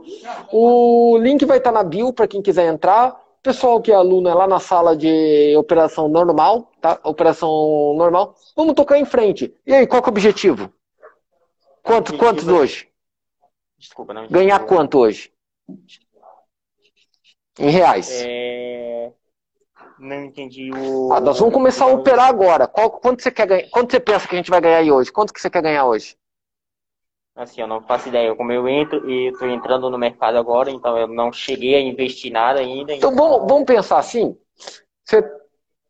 O 0.51 1.17
link 1.17 1.45
vai 1.45 1.59
estar 1.59 1.71
tá 1.71 1.77
na 1.77 1.83
bio 1.85 2.11
para 2.11 2.27
quem 2.27 2.41
quiser 2.41 2.67
entrar. 2.67 3.17
Pessoal 3.41 3.79
que 3.79 3.93
é 3.93 3.95
aluno 3.95 4.27
é 4.27 4.33
lá 4.33 4.47
na 4.47 4.59
sala 4.59 4.97
de 4.97 5.55
operação 5.55 6.09
normal, 6.09 6.73
tá? 6.81 6.99
Operação 7.05 7.93
normal. 7.95 8.35
Vamos 8.53 8.73
tocar 8.73 8.99
em 8.99 9.05
frente. 9.05 9.55
E 9.65 9.73
aí, 9.73 9.87
qual 9.87 10.01
que 10.01 10.09
é 10.09 10.11
o 10.11 10.13
objetivo? 10.13 10.69
Quanto, 11.81 12.17
quantos 12.17 12.45
hoje? 12.49 12.86
Desculpa, 13.77 14.13
não. 14.13 14.27
Ganhar 14.27 14.59
quanto 14.65 14.99
hoje? 14.99 15.31
Em 17.59 17.69
reais. 17.69 18.09
É... 18.11 19.11
Não 19.99 20.25
entendi 20.25 20.71
o. 20.71 21.11
Ah, 21.11 21.19
nós 21.19 21.39
vamos 21.39 21.53
começar 21.53 21.85
a 21.85 21.93
operar 21.93 22.27
agora. 22.27 22.67
Qual, 22.67 22.91
quanto 22.91 23.23
você 23.23 23.31
quer 23.31 23.47
ganhar? 23.47 23.69
Quanto 23.69 23.91
você 23.91 23.99
pensa 23.99 24.27
que 24.27 24.35
a 24.35 24.37
gente 24.37 24.49
vai 24.49 24.61
ganhar 24.61 24.77
aí 24.77 24.91
hoje? 24.91 25.11
Quanto 25.11 25.33
que 25.33 25.41
você 25.41 25.49
quer 25.49 25.61
ganhar 25.61 25.85
hoje? 25.85 26.15
Assim, 27.35 27.61
eu 27.61 27.67
não 27.67 27.81
faço 27.81 28.09
ideia. 28.09 28.35
Como 28.35 28.51
eu 28.51 28.67
entro 28.67 29.09
e 29.09 29.29
estou 29.29 29.47
entrando 29.47 29.89
no 29.89 29.97
mercado 29.97 30.37
agora, 30.37 30.71
então 30.71 30.97
eu 30.97 31.07
não 31.07 31.31
cheguei 31.31 31.75
a 31.75 31.81
investir 31.81 32.31
nada 32.31 32.59
ainda. 32.59 32.95
Então, 32.95 33.11
então... 33.11 33.15
Vamos, 33.15 33.47
vamos 33.47 33.65
pensar 33.65 33.99
assim. 33.99 34.35
Você 35.03 35.23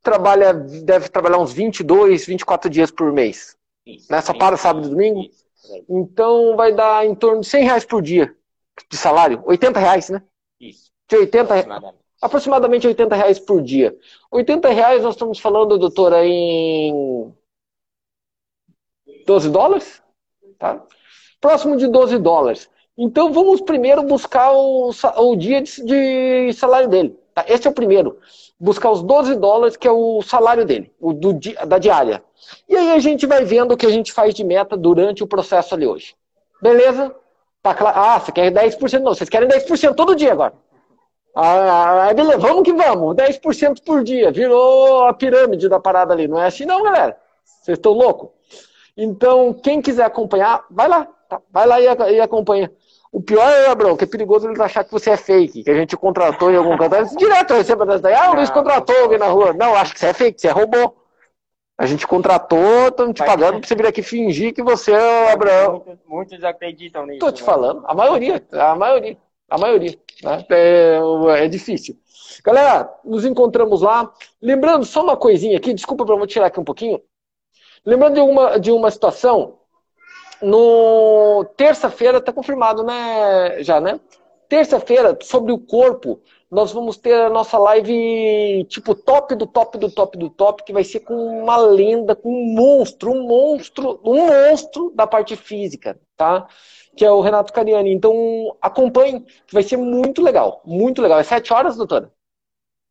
trabalha, 0.01 0.53
deve 0.53 1.10
trabalhar 1.10 1.38
uns 1.38 1.53
22, 1.53 2.25
24 2.25 2.70
dias 2.70 2.91
por 2.91 3.12
mês. 3.12 3.58
Isso, 3.86 4.12
Nessa 4.12 4.34
para 4.34 4.58
sábado 4.58 4.88
e 4.88 4.89
domingo? 4.89 5.21
Isso, 5.21 5.45
então 5.89 6.56
vai 6.56 6.73
dar 6.73 7.06
em 7.06 7.15
torno 7.15 7.41
de 7.41 7.47
100 7.47 7.63
reais 7.63 7.86
por 7.86 8.01
dia 8.01 8.36
de 8.89 8.97
salário. 8.97 9.41
80 9.45 9.80
reais, 9.80 10.10
né? 10.10 10.21
Isso. 10.60 10.91
De 11.10 11.17
80 11.17 11.53
reais 11.53 11.67
aproximadamente 12.21 12.88
80 12.88 13.15
reais 13.15 13.39
por 13.39 13.62
dia. 13.62 13.95
80 14.32 14.69
reais 14.69 15.03
nós 15.03 15.15
estamos 15.15 15.39
falando, 15.39 15.77
doutora, 15.77 16.25
em 16.25 17.34
12 19.25 19.49
dólares? 19.49 20.01
Tá? 20.58 20.84
Próximo 21.39 21.77
de 21.77 21.88
12 21.88 22.17
dólares. 22.17 22.69
Então 22.97 23.32
vamos 23.32 23.62
primeiro 23.62 24.01
buscar 24.01 24.51
o, 24.53 24.89
o 24.89 25.36
dia 25.36 25.62
de, 25.62 25.84
de 25.84 26.53
salário 26.53 26.89
dele. 26.89 27.17
Tá? 27.38 27.45
Esse 27.47 27.67
é 27.67 27.69
o 27.69 27.73
primeiro. 27.73 28.17
Buscar 28.60 28.89
os 28.89 29.04
12 29.04 29.36
dólares, 29.36 29.78
que 29.78 29.88
é 29.88 29.91
o 29.91 30.23
salário 30.23 30.65
dele, 30.65 30.91
o 31.00 31.13
do, 31.13 31.34
da 31.67 31.78
diária. 31.78 32.23
E 32.67 32.76
aí 32.76 32.93
a 32.93 32.97
gente 32.97 33.28
vai 33.28 33.45
vendo 33.45 33.73
o 33.73 33.78
que 33.78 33.86
a 33.86 33.91
gente 33.91 34.12
faz 34.12 34.34
de 34.34 34.43
meta 34.43 34.76
durante 34.76 35.23
o 35.23 35.28
processo 35.28 35.76
ali 35.76 35.86
hoje. 35.86 36.15
Beleza? 36.60 37.15
Tá 37.62 37.76
claro? 37.76 37.95
Ah, 37.95 38.19
você 38.19 38.32
quer 38.32 38.52
10%? 38.52 39.02
Não, 39.02 39.13
vocês 39.13 39.30
querem 39.30 39.47
10% 39.47 39.93
todo 39.93 40.15
dia 40.15 40.32
agora. 40.32 40.56
Ah, 41.36 42.12
beleza, 42.15 42.39
vamos 42.39 42.63
que 42.63 42.73
vamos. 42.73 43.15
10% 43.15 43.84
por 43.86 44.04
dia. 44.04 44.32
Virou 44.32 45.04
a 45.04 45.13
pirâmide 45.13 45.69
da 45.69 45.80
parada 45.80 46.15
ali. 46.15 46.28
Não 46.28 46.41
é 46.41 46.47
assim 46.47 46.65
não, 46.65 46.82
galera. 46.82 47.19
Vocês 47.62 47.78
estão 47.78 47.91
loucos? 47.91 48.30
Então, 48.97 49.54
quem 49.54 49.80
quiser 49.80 50.06
acompanhar, 50.06 50.65
vai 50.71 50.88
lá. 50.88 51.08
Tá? 51.30 51.39
Vai 51.52 51.67
lá 51.67 51.80
e, 51.80 52.15
e 52.15 52.19
acompanha. 52.19 52.71
O 53.12 53.22
pior 53.22 53.50
é, 53.50 53.67
Abrão, 53.67 53.96
que 53.96 54.04
é 54.04 54.08
perigoso 54.08 54.48
eles 54.48 54.60
achar 54.60 54.84
que 54.84 54.91
você 54.91 55.12
é 55.12 55.17
fake, 55.17 55.63
que 55.63 55.70
a 55.70 55.76
gente 55.76 55.96
contratou 55.96 56.52
em 56.52 56.56
algum 56.56 56.78
canto. 56.78 57.15
Direto 57.17 57.52
eu 57.52 57.58
recebo 57.58 57.86
dessa 57.86 58.00
daí. 58.00 58.13
Ah, 58.13 58.32
o 58.32 58.36
Luiz 58.36 58.50
contratou 58.50 58.96
alguém 58.98 59.17
na 59.17 59.28
rua. 59.28 59.54
Não, 59.54 59.76
acho 59.76 59.93
que 59.93 60.00
você 60.00 60.08
é 60.08 60.13
fake, 60.13 60.41
você 60.41 60.48
é 60.48 60.52
robô. 60.52 60.93
A 61.78 61.86
gente 61.86 62.08
contratou, 62.08 62.88
estamos 62.88 63.13
te 63.13 63.24
pagando 63.24 63.60
pra 63.60 63.67
você 63.67 63.76
vir 63.76 63.86
aqui 63.86 64.02
fingir 64.02 64.54
que 64.54 64.63
você 64.63 64.91
é 64.91 65.26
o 65.26 65.30
Abraão. 65.30 65.84
Muitos, 65.86 66.06
muitos 66.08 66.43
acreditam 66.43 67.06
nisso. 67.06 67.20
Tô 67.20 67.32
te 67.32 67.41
né? 67.41 67.46
falando, 67.46 67.84
a 67.86 67.93
maioria, 67.93 68.43
a 68.52 68.76
maioria. 68.76 69.17
A 69.48 69.58
maioria. 69.58 69.98
Né? 70.24 70.46
É, 70.50 71.00
é, 71.43 71.48
difícil. 71.48 71.96
Galera, 72.43 72.91
nos 73.06 73.26
encontramos 73.26 73.84
lá. 73.84 74.12
Lembrando, 74.41 74.86
só 74.86 75.04
uma 75.04 75.15
coisinha 75.15 75.58
aqui, 75.58 75.74
desculpa, 75.74 76.04
eu 76.04 76.17
vou 76.17 76.28
tirar 76.28 76.48
aqui 76.48 76.60
um 76.60 76.65
pouquinho. 76.65 77.00
Lembrando 77.86 78.15
de 78.15 78.22
uma, 78.22 78.60
de 78.60 78.72
uma 78.72 78.91
situação, 78.91 79.60
no 80.41 81.45
terça-feira, 81.56 82.17
está 82.17 82.32
confirmado, 82.34 82.84
né? 82.84 83.63
Já, 83.63 83.80
né? 83.82 84.00
Terça-feira, 84.50 85.17
sobre 85.21 85.52
o 85.52 85.60
corpo, 85.60 86.21
nós 86.50 86.71
vamos 86.71 86.97
ter 86.97 87.13
a 87.13 87.30
nossa 87.30 87.58
live 87.58 88.65
tipo 88.69 88.95
top 88.95 89.36
do 89.36 89.45
top 89.45 89.78
do 89.78 89.91
top 89.91 90.17
do 90.17 90.30
top, 90.30 90.63
que 90.63 90.71
vai 90.71 90.84
ser 90.84 91.02
com 91.02 91.15
uma 91.15 91.58
lenda, 91.58 92.15
com 92.15 92.30
um 92.30 92.54
monstro, 92.56 93.12
um 93.12 93.28
monstro, 93.28 94.00
um 94.06 94.28
monstro 94.28 94.91
da 94.95 95.06
parte 95.06 95.36
física, 95.36 96.00
tá? 96.15 96.47
que 96.97 97.06
é 97.06 97.12
o 97.12 97.21
Renato 97.21 97.54
Cariani. 97.54 97.93
Então, 97.93 98.12
acompanhe, 98.62 99.23
vai 99.52 99.63
ser 99.63 99.78
muito 99.78 100.21
legal. 100.21 100.62
Muito 100.65 101.02
legal. 101.02 101.19
É 101.19 101.23
sete 101.23 101.54
horas, 101.54 101.78
doutora? 101.78 102.12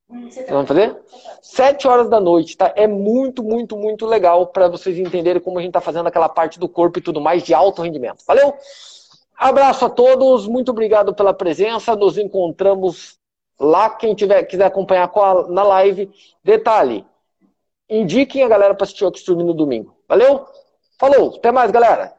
Hum, 0.08 0.28
Vamos 0.48 0.68
fazer? 0.68 0.96
Sete 1.42 1.88
horas 1.88 2.08
da 2.08 2.20
noite, 2.20 2.56
tá? 2.56 2.72
É 2.76 2.86
muito, 2.86 3.42
muito, 3.42 3.76
muito 3.76 4.06
legal 4.06 4.46
para 4.46 4.68
vocês 4.68 4.98
entenderem 4.98 5.42
como 5.42 5.58
a 5.58 5.62
gente 5.62 5.72
tá 5.72 5.80
fazendo 5.80 6.06
aquela 6.06 6.28
parte 6.28 6.58
do 6.60 6.68
corpo 6.68 6.98
e 6.98 7.02
tudo 7.02 7.20
mais 7.20 7.42
de 7.42 7.52
alto 7.52 7.82
rendimento. 7.82 8.24
Valeu? 8.26 8.54
Abraço 9.36 9.84
a 9.84 9.90
todos, 9.90 10.46
muito 10.46 10.70
obrigado 10.70 11.14
pela 11.14 11.34
presença. 11.34 11.96
Nos 11.96 12.16
encontramos 12.16 13.18
lá. 13.58 13.90
Quem 13.90 14.14
tiver, 14.14 14.44
quiser 14.44 14.66
acompanhar 14.66 15.10
a, 15.12 15.48
na 15.48 15.62
live, 15.64 16.10
detalhe: 16.42 17.04
indiquem 17.90 18.44
a 18.44 18.48
galera 18.48 18.74
para 18.74 18.84
assistir 18.84 19.04
o 19.04 19.14
Xtreme 19.14 19.42
no 19.42 19.54
domingo. 19.54 19.96
Valeu? 20.08 20.46
Falou, 20.98 21.34
até 21.36 21.50
mais, 21.50 21.70
galera. 21.70 22.15